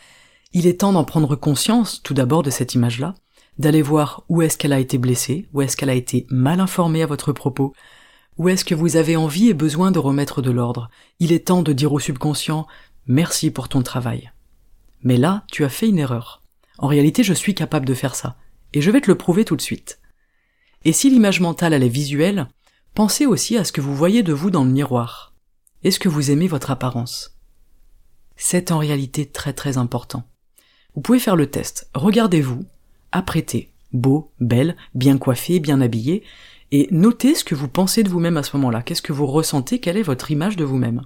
Il 0.53 0.65
est 0.65 0.79
temps 0.79 0.93
d'en 0.93 1.03
prendre 1.03 1.35
conscience 1.35 2.01
tout 2.01 2.15
d'abord 2.15 2.41
de 2.41 2.49
cette 2.49 2.73
image-là, 2.73 3.13
d'aller 3.59 3.83
voir 3.83 4.23
où 4.27 4.41
est-ce 4.41 4.57
qu'elle 4.57 4.73
a 4.73 4.79
été 4.79 4.97
blessée, 4.97 5.47
où 5.53 5.61
est-ce 5.61 5.77
qu'elle 5.77 5.89
a 5.89 5.95
été 5.95 6.25
mal 6.29 6.59
informée 6.59 7.03
à 7.03 7.07
votre 7.07 7.31
propos, 7.31 7.73
où 8.37 8.49
est-ce 8.49 8.65
que 8.65 8.73
vous 8.73 8.95
avez 8.95 9.17
envie 9.17 9.49
et 9.49 9.53
besoin 9.53 9.91
de 9.91 9.99
remettre 9.99 10.41
de 10.41 10.49
l'ordre. 10.49 10.89
Il 11.19 11.31
est 11.31 11.47
temps 11.47 11.61
de 11.61 11.73
dire 11.73 11.93
au 11.93 11.99
subconscient 11.99 12.65
merci 13.05 13.51
pour 13.51 13.69
ton 13.69 13.83
travail. 13.83 14.31
Mais 15.01 15.17
là, 15.17 15.43
tu 15.51 15.63
as 15.63 15.69
fait 15.69 15.87
une 15.87 15.99
erreur. 15.99 16.43
En 16.77 16.87
réalité, 16.87 17.23
je 17.23 17.33
suis 17.33 17.55
capable 17.55 17.85
de 17.85 17.93
faire 17.93 18.15
ça. 18.15 18.37
Et 18.73 18.81
je 18.81 18.91
vais 18.91 19.01
te 19.01 19.09
le 19.09 19.17
prouver 19.17 19.45
tout 19.45 19.55
de 19.55 19.61
suite. 19.61 19.99
Et 20.85 20.93
si 20.93 21.09
l'image 21.09 21.41
mentale 21.41 21.73
elle 21.73 21.83
est 21.83 21.89
visuelle, 21.89 22.47
pensez 22.93 23.25
aussi 23.25 23.57
à 23.57 23.63
ce 23.63 23.71
que 23.71 23.81
vous 23.81 23.95
voyez 23.95 24.23
de 24.23 24.33
vous 24.33 24.49
dans 24.51 24.63
le 24.63 24.71
miroir. 24.71 25.33
Est-ce 25.83 25.99
que 25.99 26.09
vous 26.09 26.31
aimez 26.31 26.47
votre 26.47 26.71
apparence? 26.71 27.37
C'est 28.35 28.71
en 28.71 28.77
réalité 28.77 29.25
très 29.25 29.53
très 29.53 29.77
important. 29.77 30.23
Vous 30.95 31.01
pouvez 31.01 31.19
faire 31.19 31.35
le 31.35 31.49
test. 31.49 31.89
Regardez-vous, 31.93 32.65
apprêtez, 33.11 33.73
beau, 33.91 34.31
belle, 34.39 34.75
bien 34.93 35.17
coiffé, 35.17 35.59
bien 35.59 35.81
habillé, 35.81 36.23
et 36.71 36.87
notez 36.91 37.35
ce 37.35 37.43
que 37.43 37.55
vous 37.55 37.67
pensez 37.67 38.03
de 38.03 38.09
vous-même 38.09 38.37
à 38.37 38.43
ce 38.43 38.55
moment-là. 38.57 38.81
Qu'est-ce 38.81 39.01
que 39.01 39.13
vous 39.13 39.25
ressentez? 39.25 39.79
Quelle 39.79 39.97
est 39.97 40.03
votre 40.03 40.31
image 40.31 40.55
de 40.55 40.63
vous-même? 40.63 41.01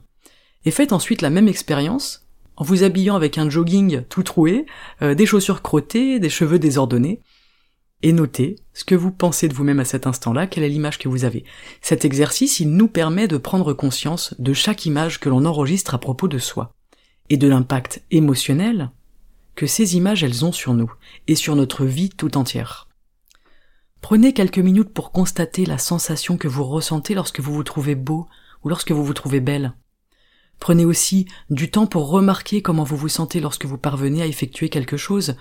Et 0.65 0.71
faites 0.71 0.93
ensuite 0.93 1.21
la 1.21 1.29
même 1.29 1.47
expérience 1.47 2.22
en 2.55 2.63
vous 2.63 2.83
habillant 2.83 3.15
avec 3.15 3.37
un 3.37 3.49
jogging 3.49 4.03
tout 4.09 4.23
troué, 4.23 4.65
euh, 5.01 5.15
des 5.15 5.25
chaussures 5.25 5.61
crottées, 5.61 6.19
des 6.19 6.29
cheveux 6.29 6.59
désordonnés, 6.59 7.21
et 8.03 8.11
notez 8.11 8.57
ce 8.73 8.83
que 8.83 8.95
vous 8.95 9.11
pensez 9.11 9.47
de 9.47 9.53
vous-même 9.53 9.79
à 9.79 9.85
cet 9.85 10.07
instant-là, 10.07 10.45
quelle 10.45 10.63
est 10.63 10.69
l'image 10.69 10.99
que 10.99 11.07
vous 11.07 11.23
avez. 11.23 11.45
Cet 11.81 12.03
exercice, 12.03 12.59
il 12.59 12.71
nous 12.71 12.89
permet 12.89 13.27
de 13.27 13.37
prendre 13.37 13.73
conscience 13.73 14.35
de 14.39 14.53
chaque 14.53 14.85
image 14.85 15.19
que 15.19 15.29
l'on 15.29 15.45
enregistre 15.45 15.95
à 15.95 15.99
propos 15.99 16.27
de 16.27 16.37
soi, 16.37 16.73
et 17.29 17.37
de 17.37 17.47
l'impact 17.47 18.03
émotionnel 18.11 18.91
que 19.55 19.67
ces 19.67 19.95
images 19.95 20.23
elles 20.23 20.43
ont 20.43 20.51
sur 20.51 20.73
nous, 20.73 20.91
et 21.27 21.35
sur 21.35 21.55
notre 21.55 21.85
vie 21.85 22.09
tout 22.09 22.37
entière. 22.37 22.89
Prenez 24.01 24.33
quelques 24.33 24.59
minutes 24.59 24.93
pour 24.93 25.11
constater 25.11 25.65
la 25.65 25.77
sensation 25.77 26.37
que 26.37 26.49
vous 26.49 26.65
ressentez 26.65 27.13
lorsque 27.13 27.39
vous 27.39 27.53
vous 27.53 27.63
trouvez 27.63 27.95
beau 27.95 28.27
ou 28.63 28.69
lorsque 28.69 28.91
vous 28.91 29.05
vous 29.05 29.13
trouvez 29.13 29.39
belle. 29.39 29.73
Prenez 30.59 30.85
aussi 30.85 31.27
du 31.49 31.69
temps 31.69 31.87
pour 31.87 32.09
remarquer 32.09 32.61
comment 32.61 32.83
vous 32.83 32.97
vous 32.97 33.09
sentez 33.09 33.39
lorsque 33.39 33.65
vous 33.65 33.77
parvenez 33.77 34.21
à 34.21 34.27
effectuer 34.27 34.69
quelque 34.69 34.97
chose, 34.97 35.35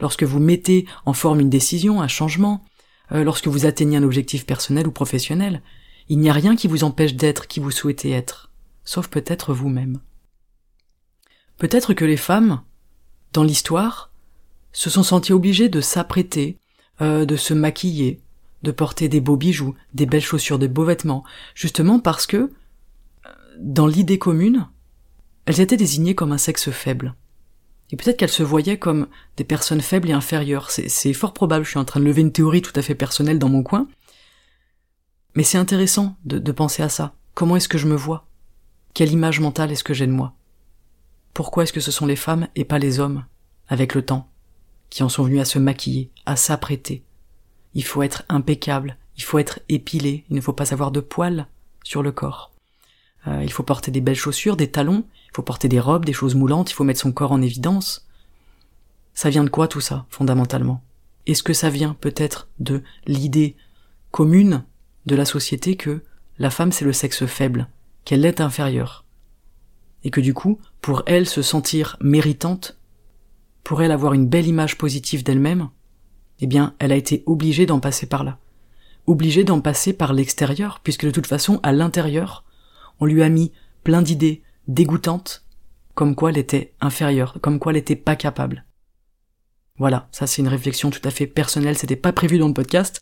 lorsque 0.00 0.24
vous 0.24 0.40
mettez 0.40 0.86
en 1.06 1.12
forme 1.12 1.40
une 1.40 1.50
décision, 1.50 2.02
un 2.02 2.08
changement, 2.08 2.64
euh, 3.12 3.22
lorsque 3.24 3.48
vous 3.48 3.66
atteignez 3.66 3.96
un 3.96 4.02
objectif 4.02 4.46
personnel 4.46 4.86
ou 4.86 4.92
professionnel. 4.92 5.62
Il 6.08 6.18
n'y 6.18 6.30
a 6.30 6.34
rien 6.34 6.56
qui 6.56 6.68
vous 6.68 6.84
empêche 6.84 7.14
d'être 7.14 7.46
qui 7.46 7.60
vous 7.60 7.70
souhaitez 7.70 8.10
être, 8.10 8.50
sauf 8.84 9.08
peut-être 9.08 9.54
vous-même. 9.54 10.00
Peut-être 11.58 11.94
que 11.94 12.04
les 12.04 12.16
femmes, 12.16 12.62
dans 13.32 13.44
l'histoire, 13.44 14.10
se 14.72 14.90
sont 14.90 15.02
senties 15.02 15.32
obligées 15.32 15.68
de 15.68 15.80
s'apprêter, 15.80 16.58
euh, 17.00 17.24
de 17.24 17.36
se 17.36 17.54
maquiller, 17.54 18.20
de 18.62 18.72
porter 18.72 19.08
des 19.08 19.20
beaux 19.20 19.36
bijoux, 19.36 19.74
des 19.92 20.06
belles 20.06 20.22
chaussures, 20.22 20.58
des 20.58 20.68
beaux 20.68 20.84
vêtements, 20.84 21.24
justement 21.54 22.00
parce 22.00 22.26
que 22.26 22.50
dans 23.58 23.86
l'idée 23.86 24.18
commune, 24.18 24.68
elles 25.46 25.60
étaient 25.60 25.76
désignées 25.76 26.14
comme 26.14 26.32
un 26.32 26.38
sexe 26.38 26.70
faible. 26.70 27.14
Et 27.90 27.96
peut-être 27.96 28.16
qu'elles 28.16 28.28
se 28.28 28.42
voyaient 28.42 28.78
comme 28.78 29.08
des 29.36 29.44
personnes 29.44 29.80
faibles 29.80 30.08
et 30.08 30.14
inférieures. 30.14 30.70
C'est 30.70 31.12
fort 31.12 31.32
probable, 31.32 31.64
je 31.64 31.70
suis 31.70 31.78
en 31.78 31.84
train 31.84 32.00
de 32.00 32.04
lever 32.04 32.22
une 32.22 32.32
théorie 32.32 32.62
tout 32.62 32.72
à 32.76 32.82
fait 32.82 32.94
personnelle 32.94 33.38
dans 33.38 33.48
mon 33.48 33.62
coin. 33.62 33.86
Mais 35.34 35.42
c'est 35.42 35.58
intéressant 35.58 36.16
de, 36.24 36.52
penser 36.52 36.82
à 36.82 36.88
ça. 36.88 37.14
Comment 37.34 37.56
est-ce 37.56 37.68
que 37.68 37.78
je 37.78 37.86
me 37.86 37.96
vois? 37.96 38.26
Quelle 38.94 39.12
image 39.12 39.40
mentale 39.40 39.72
est-ce 39.72 39.84
que 39.84 39.94
j'ai 39.94 40.06
de 40.06 40.12
moi? 40.12 40.34
Pourquoi 41.34 41.64
est-ce 41.64 41.72
que 41.72 41.80
ce 41.80 41.90
sont 41.90 42.06
les 42.06 42.16
femmes 42.16 42.48
et 42.54 42.64
pas 42.64 42.78
les 42.78 43.00
hommes, 43.00 43.24
avec 43.68 43.94
le 43.94 44.02
temps, 44.02 44.30
qui 44.88 45.02
en 45.02 45.08
sont 45.08 45.24
venus 45.24 45.40
à 45.40 45.44
se 45.44 45.58
maquiller, 45.58 46.10
à 46.26 46.36
s'apprêter? 46.36 47.04
Il 47.74 47.84
faut 47.84 48.04
être 48.04 48.22
impeccable, 48.28 48.96
il 49.16 49.24
faut 49.24 49.40
être 49.40 49.58
épilé, 49.68 50.24
il 50.30 50.36
ne 50.36 50.40
faut 50.40 50.52
pas 50.52 50.72
avoir 50.72 50.92
de 50.92 51.00
poils 51.00 51.48
sur 51.82 52.04
le 52.04 52.12
corps. 52.12 52.53
Euh, 53.26 53.42
il 53.42 53.52
faut 53.52 53.62
porter 53.62 53.90
des 53.90 54.00
belles 54.00 54.14
chaussures, 54.16 54.56
des 54.56 54.70
talons, 54.70 55.04
il 55.26 55.34
faut 55.34 55.42
porter 55.42 55.68
des 55.68 55.80
robes, 55.80 56.04
des 56.04 56.12
choses 56.12 56.34
moulantes, 56.34 56.70
il 56.70 56.74
faut 56.74 56.84
mettre 56.84 57.00
son 57.00 57.12
corps 57.12 57.32
en 57.32 57.42
évidence. 57.42 58.06
Ça 59.14 59.30
vient 59.30 59.44
de 59.44 59.50
quoi 59.50 59.68
tout 59.68 59.80
ça, 59.80 60.06
fondamentalement? 60.10 60.82
Est-ce 61.26 61.42
que 61.42 61.52
ça 61.54 61.70
vient 61.70 61.96
peut-être 62.00 62.48
de 62.58 62.82
l'idée 63.06 63.56
commune 64.10 64.64
de 65.06 65.16
la 65.16 65.24
société 65.24 65.76
que 65.76 66.02
la 66.38 66.50
femme 66.50 66.72
c'est 66.72 66.84
le 66.84 66.92
sexe 66.92 67.24
faible, 67.26 67.68
qu'elle 68.04 68.26
est 68.26 68.40
inférieure? 68.40 69.04
Et 70.02 70.10
que 70.10 70.20
du 70.20 70.34
coup, 70.34 70.58
pour 70.82 71.02
elle 71.06 71.26
se 71.26 71.40
sentir 71.40 71.96
méritante, 72.00 72.76
pour 73.62 73.80
elle 73.82 73.92
avoir 73.92 74.12
une 74.12 74.28
belle 74.28 74.46
image 74.46 74.76
positive 74.76 75.24
d'elle-même, 75.24 75.70
eh 76.40 76.46
bien, 76.46 76.74
elle 76.78 76.92
a 76.92 76.96
été 76.96 77.22
obligée 77.24 77.64
d'en 77.64 77.80
passer 77.80 78.06
par 78.06 78.22
là. 78.22 78.38
Obligée 79.06 79.44
d'en 79.44 79.60
passer 79.60 79.94
par 79.94 80.12
l'extérieur, 80.12 80.80
puisque 80.82 81.06
de 81.06 81.10
toute 81.10 81.26
façon, 81.26 81.60
à 81.62 81.72
l'intérieur, 81.72 82.44
on 83.00 83.06
lui 83.06 83.22
a 83.22 83.28
mis 83.28 83.52
plein 83.82 84.02
d'idées 84.02 84.42
dégoûtantes, 84.68 85.44
comme 85.94 86.14
quoi 86.14 86.30
elle 86.30 86.38
était 86.38 86.74
inférieure, 86.80 87.38
comme 87.40 87.58
quoi 87.58 87.72
elle 87.72 87.76
n'était 87.76 87.96
pas 87.96 88.16
capable. 88.16 88.64
Voilà, 89.78 90.08
ça 90.12 90.26
c'est 90.26 90.42
une 90.42 90.48
réflexion 90.48 90.90
tout 90.90 91.00
à 91.04 91.10
fait 91.10 91.26
personnelle, 91.26 91.76
c'était 91.76 91.96
pas 91.96 92.12
prévu 92.12 92.38
dans 92.38 92.48
le 92.48 92.54
podcast, 92.54 93.00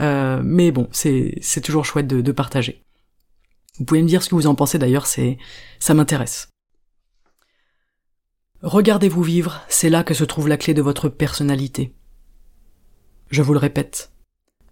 euh, 0.00 0.40
mais 0.44 0.70
bon, 0.70 0.88
c'est 0.92 1.40
toujours 1.62 1.84
chouette 1.84 2.06
de, 2.06 2.20
de 2.20 2.32
partager. 2.32 2.84
Vous 3.78 3.84
pouvez 3.84 4.02
me 4.02 4.08
dire 4.08 4.22
ce 4.22 4.28
que 4.28 4.34
vous 4.34 4.46
en 4.46 4.54
pensez 4.54 4.78
d'ailleurs, 4.78 5.06
c'est 5.06 5.38
ça 5.78 5.94
m'intéresse. 5.94 6.48
Regardez-vous 8.62 9.22
vivre, 9.22 9.60
c'est 9.68 9.90
là 9.90 10.04
que 10.04 10.14
se 10.14 10.24
trouve 10.24 10.46
la 10.48 10.56
clé 10.56 10.74
de 10.74 10.82
votre 10.82 11.08
personnalité. 11.08 11.94
Je 13.30 13.42
vous 13.42 13.54
le 13.54 13.58
répète, 13.58 14.12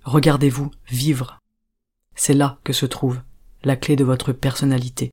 regardez-vous 0.04 0.70
vivre. 0.88 1.40
C'est 2.14 2.34
là 2.34 2.60
que 2.62 2.72
se 2.72 2.86
trouve 2.86 3.20
la 3.64 3.76
clé 3.76 3.96
de 3.96 4.04
votre 4.04 4.32
personnalité. 4.32 5.10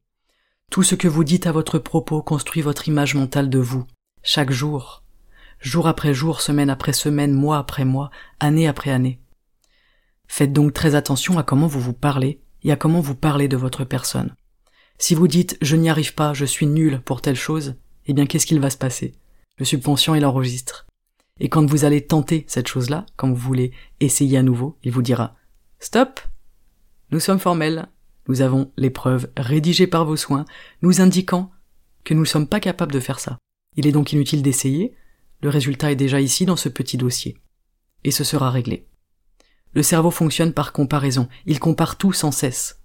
Tout 0.71 0.83
ce 0.83 0.95
que 0.95 1.07
vous 1.07 1.23
dites 1.23 1.47
à 1.47 1.51
votre 1.51 1.79
propos 1.79 2.21
construit 2.21 2.61
votre 2.61 2.87
image 2.87 3.15
mentale 3.15 3.49
de 3.49 3.59
vous, 3.59 3.85
chaque 4.23 4.51
jour, 4.51 5.03
jour 5.59 5.87
après 5.87 6.13
jour, 6.13 6.41
semaine 6.41 6.69
après 6.69 6.93
semaine, 6.93 7.33
mois 7.33 7.57
après 7.57 7.85
mois, 7.85 8.11
année 8.39 8.67
après 8.67 8.91
année. 8.91 9.19
Faites 10.27 10.53
donc 10.53 10.73
très 10.73 10.95
attention 10.95 11.37
à 11.39 11.43
comment 11.43 11.67
vous 11.67 11.79
vous 11.79 11.93
parlez 11.93 12.41
et 12.63 12.71
à 12.71 12.75
comment 12.75 12.99
vous 12.99 13.15
parlez 13.15 13.47
de 13.47 13.57
votre 13.57 13.85
personne. 13.85 14.35
Si 14.97 15.15
vous 15.15 15.27
dites 15.27 15.57
je 15.61 15.75
n'y 15.75 15.89
arrive 15.89 16.13
pas, 16.13 16.33
je 16.33 16.45
suis 16.45 16.65
nul 16.65 17.01
pour 17.03 17.21
telle 17.21 17.35
chose, 17.35 17.75
eh 18.05 18.13
bien 18.13 18.25
qu'est-ce 18.25 18.45
qu'il 18.45 18.59
va 18.59 18.69
se 18.69 18.77
passer? 18.77 19.13
Le 19.57 19.65
subconscient 19.65 20.15
il 20.15 20.25
enregistre. 20.25 20.85
Et 21.39 21.49
quand 21.49 21.65
vous 21.65 21.85
allez 21.85 22.05
tenter 22.05 22.45
cette 22.47 22.67
chose-là, 22.67 23.05
quand 23.15 23.29
vous 23.29 23.35
voulez 23.35 23.71
essayer 23.99 24.37
à 24.37 24.43
nouveau, 24.43 24.77
il 24.83 24.91
vous 24.91 25.01
dira 25.01 25.35
Stop 25.79 26.19
Nous 27.11 27.19
sommes 27.19 27.39
formels, 27.39 27.87
nous 28.27 28.41
avons 28.41 28.71
les 28.77 28.89
preuves 28.89 29.29
rédigées 29.37 29.87
par 29.87 30.05
vos 30.05 30.17
soins, 30.17 30.45
nous 30.81 31.01
indiquant 31.01 31.51
que 32.03 32.13
nous 32.13 32.21
ne 32.21 32.25
sommes 32.25 32.47
pas 32.47 32.59
capables 32.59 32.91
de 32.91 32.99
faire 32.99 33.19
ça. 33.19 33.37
Il 33.75 33.87
est 33.87 33.91
donc 33.91 34.13
inutile 34.13 34.41
d'essayer, 34.41 34.95
le 35.41 35.49
résultat 35.49 35.91
est 35.91 35.95
déjà 35.95 36.19
ici 36.19 36.45
dans 36.45 36.55
ce 36.55 36.69
petit 36.69 36.97
dossier. 36.97 37.37
Et 38.03 38.11
ce 38.11 38.23
sera 38.23 38.49
réglé. 38.49 38.87
Le 39.73 39.83
cerveau 39.83 40.11
fonctionne 40.11 40.53
par 40.53 40.73
comparaison, 40.73 41.27
il 41.45 41.59
compare 41.59 41.97
tout 41.97 42.13
sans 42.13 42.31
cesse. 42.31 42.81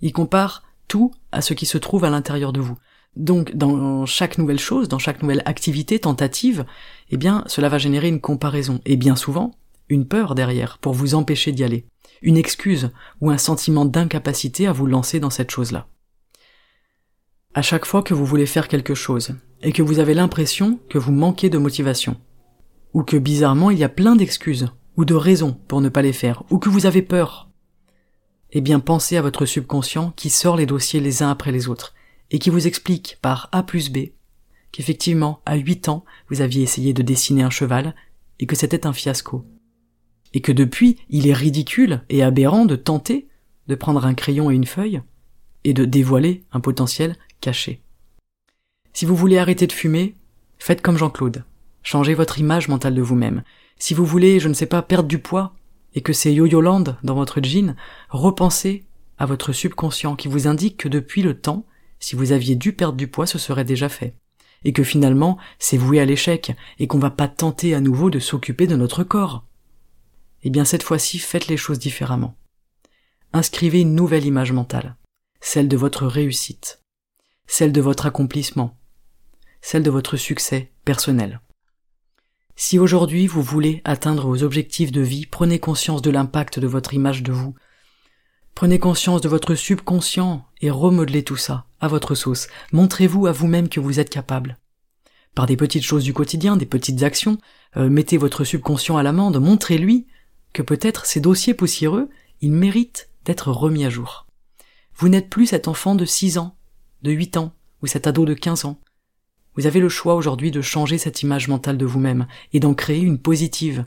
Il 0.00 0.12
compare 0.12 0.64
tout 0.88 1.12
à 1.32 1.40
ce 1.40 1.54
qui 1.54 1.66
se 1.66 1.78
trouve 1.78 2.04
à 2.04 2.10
l'intérieur 2.10 2.52
de 2.52 2.60
vous. 2.60 2.78
Donc, 3.16 3.56
dans 3.56 4.06
chaque 4.06 4.38
nouvelle 4.38 4.58
chose, 4.58 4.88
dans 4.88 4.98
chaque 4.98 5.22
nouvelle 5.22 5.42
activité, 5.44 5.98
tentative, 5.98 6.64
eh 7.10 7.16
bien, 7.16 7.42
cela 7.46 7.68
va 7.68 7.78
générer 7.78 8.08
une 8.08 8.20
comparaison, 8.20 8.80
et 8.84 8.96
bien 8.96 9.16
souvent, 9.16 9.52
une 9.88 10.06
peur 10.06 10.34
derrière, 10.34 10.78
pour 10.78 10.92
vous 10.92 11.14
empêcher 11.14 11.52
d'y 11.52 11.64
aller, 11.64 11.86
une 12.22 12.36
excuse 12.36 12.90
ou 13.20 13.30
un 13.30 13.38
sentiment 13.38 13.84
d'incapacité 13.84 14.66
à 14.66 14.72
vous 14.72 14.86
lancer 14.86 15.20
dans 15.20 15.30
cette 15.30 15.50
chose-là. 15.50 15.88
À 17.54 17.62
chaque 17.62 17.86
fois 17.86 18.02
que 18.02 18.14
vous 18.14 18.24
voulez 18.24 18.46
faire 18.46 18.68
quelque 18.68 18.94
chose, 18.94 19.34
et 19.62 19.72
que 19.72 19.82
vous 19.82 19.98
avez 19.98 20.14
l'impression 20.14 20.78
que 20.88 20.98
vous 20.98 21.12
manquez 21.12 21.50
de 21.50 21.58
motivation, 21.58 22.20
ou 22.92 23.02
que 23.02 23.16
bizarrement 23.16 23.70
il 23.70 23.78
y 23.78 23.84
a 23.84 23.88
plein 23.88 24.16
d'excuses 24.16 24.68
ou 24.96 25.04
de 25.04 25.14
raisons 25.14 25.58
pour 25.68 25.80
ne 25.80 25.88
pas 25.88 26.02
les 26.02 26.12
faire, 26.12 26.42
ou 26.50 26.58
que 26.58 26.68
vous 26.68 26.86
avez 26.86 27.02
peur, 27.02 27.48
eh 28.50 28.60
bien 28.60 28.80
pensez 28.80 29.16
à 29.16 29.22
votre 29.22 29.46
subconscient 29.46 30.12
qui 30.16 30.30
sort 30.30 30.56
les 30.56 30.66
dossiers 30.66 31.00
les 31.00 31.22
uns 31.22 31.30
après 31.30 31.52
les 31.52 31.68
autres, 31.68 31.94
et 32.30 32.38
qui 32.38 32.50
vous 32.50 32.66
explique 32.66 33.18
par 33.20 33.48
A 33.52 33.62
plus 33.62 33.90
B 33.90 34.08
qu'effectivement, 34.72 35.40
à 35.46 35.56
8 35.56 35.88
ans, 35.88 36.04
vous 36.28 36.40
aviez 36.40 36.62
essayé 36.62 36.92
de 36.92 37.02
dessiner 37.02 37.42
un 37.42 37.50
cheval, 37.50 37.94
et 38.38 38.46
que 38.46 38.56
c'était 38.56 38.86
un 38.86 38.92
fiasco. 38.92 39.44
Et 40.34 40.40
que 40.40 40.52
depuis, 40.52 40.98
il 41.08 41.26
est 41.26 41.34
ridicule 41.34 42.02
et 42.08 42.22
aberrant 42.22 42.64
de 42.64 42.76
tenter 42.76 43.28
de 43.68 43.74
prendre 43.74 44.04
un 44.04 44.14
crayon 44.14 44.50
et 44.50 44.54
une 44.54 44.66
feuille, 44.66 45.02
et 45.64 45.74
de 45.74 45.84
dévoiler 45.84 46.44
un 46.52 46.60
potentiel 46.60 47.16
caché. 47.40 47.82
Si 48.92 49.04
vous 49.04 49.14
voulez 49.14 49.38
arrêter 49.38 49.66
de 49.66 49.72
fumer, 49.72 50.16
faites 50.58 50.82
comme 50.82 50.96
Jean-Claude. 50.96 51.44
Changez 51.82 52.14
votre 52.14 52.38
image 52.38 52.68
mentale 52.68 52.94
de 52.94 53.02
vous-même. 53.02 53.42
Si 53.78 53.94
vous 53.94 54.04
voulez, 54.04 54.40
je 54.40 54.48
ne 54.48 54.54
sais 54.54 54.66
pas, 54.66 54.82
perdre 54.82 55.08
du 55.08 55.18
poids, 55.18 55.54
et 55.94 56.00
que 56.00 56.12
c'est 56.12 56.32
yo-yo-land 56.32 56.84
dans 57.02 57.14
votre 57.14 57.42
jean, 57.42 57.76
repensez 58.08 58.84
à 59.18 59.26
votre 59.26 59.52
subconscient 59.52 60.16
qui 60.16 60.28
vous 60.28 60.46
indique 60.46 60.76
que 60.76 60.88
depuis 60.88 61.22
le 61.22 61.38
temps, 61.38 61.64
si 62.00 62.16
vous 62.16 62.32
aviez 62.32 62.56
dû 62.56 62.72
perdre 62.72 62.96
du 62.96 63.08
poids, 63.08 63.26
ce 63.26 63.38
serait 63.38 63.64
déjà 63.64 63.88
fait. 63.88 64.14
Et 64.64 64.72
que 64.72 64.82
finalement, 64.82 65.38
c'est 65.58 65.76
voué 65.76 66.00
à 66.00 66.04
l'échec, 66.04 66.52
et 66.78 66.86
qu'on 66.86 66.98
va 66.98 67.10
pas 67.10 67.28
tenter 67.28 67.74
à 67.74 67.80
nouveau 67.80 68.10
de 68.10 68.18
s'occuper 68.18 68.66
de 68.66 68.76
notre 68.76 69.04
corps. 69.04 69.44
Eh 70.42 70.50
bien, 70.50 70.64
cette 70.64 70.82
fois-ci, 70.82 71.18
faites 71.18 71.48
les 71.48 71.56
choses 71.56 71.78
différemment. 71.78 72.36
Inscrivez 73.32 73.80
une 73.80 73.94
nouvelle 73.94 74.24
image 74.24 74.52
mentale. 74.52 74.96
Celle 75.40 75.68
de 75.68 75.76
votre 75.76 76.06
réussite. 76.06 76.82
Celle 77.46 77.72
de 77.72 77.80
votre 77.80 78.06
accomplissement. 78.06 78.78
Celle 79.60 79.82
de 79.82 79.90
votre 79.90 80.16
succès 80.16 80.72
personnel. 80.84 81.40
Si 82.56 82.78
aujourd'hui 82.78 83.26
vous 83.26 83.42
voulez 83.42 83.82
atteindre 83.84 84.26
vos 84.26 84.42
objectifs 84.42 84.90
de 84.90 85.00
vie, 85.00 85.26
prenez 85.26 85.58
conscience 85.58 86.02
de 86.02 86.10
l'impact 86.10 86.58
de 86.58 86.66
votre 86.66 86.94
image 86.94 87.22
de 87.22 87.32
vous. 87.32 87.54
Prenez 88.54 88.80
conscience 88.80 89.20
de 89.20 89.28
votre 89.28 89.54
subconscient 89.54 90.44
et 90.60 90.70
remodelez 90.70 91.22
tout 91.22 91.36
ça 91.36 91.66
à 91.78 91.86
votre 91.86 92.16
sauce. 92.16 92.48
Montrez-vous 92.72 93.26
à 93.26 93.32
vous-même 93.32 93.68
que 93.68 93.78
vous 93.78 94.00
êtes 94.00 94.10
capable. 94.10 94.58
Par 95.36 95.46
des 95.46 95.56
petites 95.56 95.84
choses 95.84 96.02
du 96.02 96.12
quotidien, 96.12 96.56
des 96.56 96.66
petites 96.66 97.04
actions, 97.04 97.38
euh, 97.76 97.88
mettez 97.88 98.16
votre 98.16 98.42
subconscient 98.42 98.96
à 98.96 99.04
l'amende, 99.04 99.38
montrez-lui 99.38 100.08
que 100.58 100.62
peut-être 100.64 101.06
ces 101.06 101.20
dossiers 101.20 101.54
poussiéreux, 101.54 102.08
ils 102.40 102.50
méritent 102.50 103.10
d'être 103.24 103.52
remis 103.52 103.84
à 103.84 103.90
jour. 103.90 104.26
Vous 104.96 105.08
n'êtes 105.08 105.30
plus 105.30 105.46
cet 105.46 105.68
enfant 105.68 105.94
de 105.94 106.04
6 106.04 106.36
ans, 106.36 106.56
de 107.02 107.12
8 107.12 107.36
ans, 107.36 107.54
ou 107.80 107.86
cet 107.86 108.08
ado 108.08 108.24
de 108.24 108.34
15 108.34 108.64
ans. 108.64 108.80
Vous 109.54 109.68
avez 109.68 109.78
le 109.78 109.88
choix 109.88 110.16
aujourd'hui 110.16 110.50
de 110.50 110.60
changer 110.60 110.98
cette 110.98 111.22
image 111.22 111.46
mentale 111.46 111.78
de 111.78 111.86
vous-même 111.86 112.26
et 112.52 112.58
d'en 112.58 112.74
créer 112.74 113.02
une 113.02 113.20
positive 113.20 113.84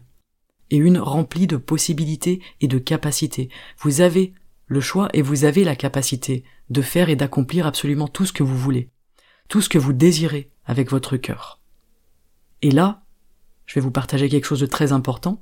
et 0.69 0.77
une 0.77 0.97
remplie 0.97 1.45
de 1.45 1.57
possibilités 1.57 2.41
et 2.61 2.69
de 2.69 2.77
capacités. 2.77 3.49
Vous 3.79 3.99
avez 3.99 4.33
le 4.67 4.79
choix 4.79 5.09
et 5.11 5.21
vous 5.21 5.43
avez 5.43 5.65
la 5.65 5.75
capacité 5.75 6.45
de 6.69 6.81
faire 6.81 7.09
et 7.09 7.17
d'accomplir 7.17 7.67
absolument 7.67 8.07
tout 8.07 8.25
ce 8.25 8.31
que 8.31 8.43
vous 8.43 8.57
voulez, 8.57 8.89
tout 9.49 9.59
ce 9.59 9.67
que 9.67 9.77
vous 9.77 9.91
désirez 9.91 10.49
avec 10.63 10.89
votre 10.89 11.17
cœur. 11.17 11.59
Et 12.61 12.71
là, 12.71 13.03
je 13.65 13.75
vais 13.75 13.81
vous 13.81 13.91
partager 13.91 14.29
quelque 14.29 14.45
chose 14.45 14.61
de 14.61 14.65
très 14.67 14.93
important. 14.93 15.41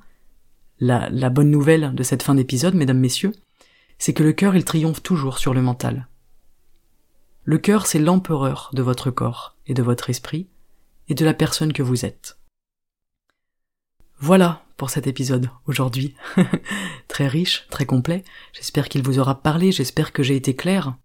La, 0.79 1.29
bonne 1.29 1.51
nouvelle 1.51 1.93
de 1.93 2.03
cette 2.03 2.23
fin 2.23 2.35
d'épisode, 2.35 2.73
mesdames, 2.73 2.99
messieurs, 2.99 3.33
c'est 3.97 4.13
que 4.13 4.23
le 4.23 4.31
cœur, 4.31 4.55
il 4.55 4.63
triomphe 4.63 5.03
toujours 5.03 5.37
sur 5.37 5.53
le 5.53 5.61
mental. 5.61 6.07
Le 7.43 7.57
cœur, 7.57 7.85
c'est 7.85 7.99
l'empereur 7.99 8.69
de 8.73 8.81
votre 8.81 9.11
corps 9.11 9.57
et 9.67 9.73
de 9.73 9.83
votre 9.83 10.09
esprit 10.09 10.47
et 11.09 11.15
de 11.15 11.25
la 11.25 11.33
personne 11.33 11.73
que 11.73 11.83
vous 11.83 12.05
êtes. 12.05 12.37
Voilà 14.19 14.63
pour 14.77 14.89
cet 14.89 15.07
épisode 15.07 15.49
aujourd'hui. 15.65 16.15
très 17.07 17.27
riche, 17.27 17.67
très 17.69 17.85
complet. 17.85 18.23
J'espère 18.53 18.87
qu'il 18.87 19.03
vous 19.03 19.19
aura 19.19 19.41
parlé, 19.41 19.71
j'espère 19.71 20.13
que 20.13 20.23
j'ai 20.23 20.35
été 20.35 20.55
clair 20.55 20.95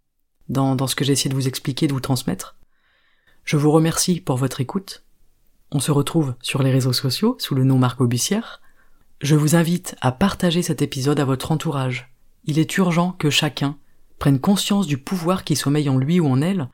dans, 0.49 0.77
dans 0.77 0.87
ce 0.87 0.95
que 0.95 1.05
j'ai 1.05 1.13
essayé 1.13 1.31
de 1.31 1.35
vous 1.35 1.49
expliquer, 1.49 1.89
de 1.89 1.93
vous 1.93 2.01
transmettre. 2.01 2.57
Je 3.45 3.57
vous 3.57 3.73
remercie 3.73 4.21
pour 4.21 4.37
votre 4.37 4.61
écoute. 4.61 5.05
On 5.73 5.81
se 5.81 5.91
retrouve 5.91 6.35
sur 6.41 6.63
les 6.63 6.71
réseaux 6.71 6.93
sociaux 6.93 7.37
sous 7.41 7.55
le 7.55 7.65
nom 7.65 7.79
Marco 7.79 8.07
Bussière. 8.07 8.61
Je 9.25 9.37
vous 9.37 9.57
invite 9.57 9.97
à 10.03 10.13
partager 10.13 10.61
cet 10.61 10.83
épisode 10.83 11.19
à 11.19 11.25
votre 11.25 11.51
entourage. 11.51 12.13
Il 12.45 12.59
est 12.59 12.77
urgent 12.77 13.13
que 13.13 13.31
chacun 13.31 13.79
prenne 14.19 14.39
conscience 14.39 14.87
du 14.87 14.99
pouvoir 14.99 15.45
qui 15.45 15.57
sommeille 15.57 15.89
en 15.89 15.97
lui 15.97 16.21
ou 16.21 16.27
en 16.27 16.43
elle, 16.43 16.69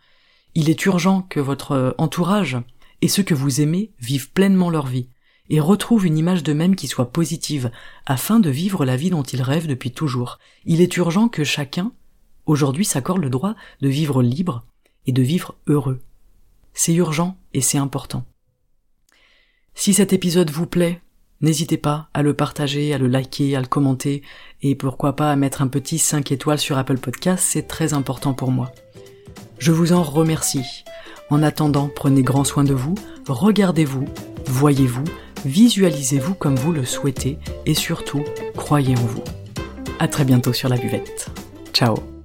il 0.57 0.69
est 0.69 0.85
urgent 0.85 1.23
que 1.23 1.39
votre 1.39 1.95
entourage 1.97 2.57
et 3.03 3.07
ceux 3.07 3.23
que 3.23 3.35
vous 3.35 3.61
aimez 3.61 3.93
vivent 4.01 4.33
pleinement 4.33 4.69
leur 4.69 4.89
vie 4.89 5.07
et 5.49 5.61
retrouvent 5.61 6.05
une 6.07 6.19
image 6.19 6.43
d'eux-mêmes 6.43 6.75
qui 6.75 6.89
soit 6.89 7.13
positive 7.13 7.71
afin 8.05 8.41
de 8.41 8.51
vivre 8.51 8.85
la 8.85 8.97
vie 8.97 9.11
dont 9.11 9.23
ils 9.23 9.43
rêvent 9.43 9.69
depuis 9.69 9.93
toujours. 9.93 10.41
Il 10.65 10.81
est 10.81 10.97
urgent 10.97 11.29
que 11.29 11.45
chacun 11.45 11.93
aujourd'hui 12.47 12.85
s'accordent 12.85 13.23
le 13.23 13.31
droit 13.31 13.55
de 13.81 13.89
vivre 13.89 14.25
libre 14.25 14.65
et 15.07 15.13
de 15.13 15.23
vivre 15.23 15.55
heureux. 15.69 16.01
C'est 16.75 16.95
urgent 16.95 17.39
et 17.55 17.61
c'est 17.61 17.79
important. 17.79 18.25
Si 19.77 19.95
cet 19.95 20.13
épisode 20.13 20.51
vous 20.51 20.67
plaît, 20.67 21.01
n'hésitez 21.41 21.77
pas 21.77 22.09
à 22.15 22.23
le 22.23 22.35
partager, 22.35 22.93
à 22.95 22.99
le 22.99 23.07
liker, 23.07 23.57
à 23.57 23.61
le 23.61 23.67
commenter 23.67 24.23
et 24.63 24.75
pourquoi 24.75 25.17
pas 25.17 25.31
à 25.31 25.37
mettre 25.37 25.63
un 25.63 25.69
petit 25.69 25.99
5 25.99 26.33
étoiles 26.33 26.59
sur 26.59 26.79
Apple 26.79 26.99
Podcast, 26.99 27.45
c'est 27.49 27.69
très 27.69 27.95
important 27.95 28.35
pour 28.35 28.51
moi. 28.51 28.73
Je 29.59 29.73
vous 29.73 29.93
en 29.93 30.03
remercie. 30.03 30.85
En 31.31 31.43
attendant, 31.43 31.91
prenez 31.95 32.23
grand 32.23 32.45
soin 32.45 32.65
de 32.65 32.75
vous, 32.75 32.95
regardez-vous, 33.29 34.07
voyez-vous, 34.47 35.05
visualisez-vous 35.45 36.35
comme 36.35 36.57
vous 36.57 36.73
le 36.73 36.85
souhaitez 36.85 37.39
et 37.67 37.75
surtout, 37.75 38.25
croyez 38.57 38.97
en 38.97 39.07
vous. 39.07 39.25
À 39.99 40.09
très 40.09 40.25
bientôt 40.25 40.53
sur 40.53 40.69
la 40.69 40.77
buvette. 40.77 41.31
Ciao 41.73 42.20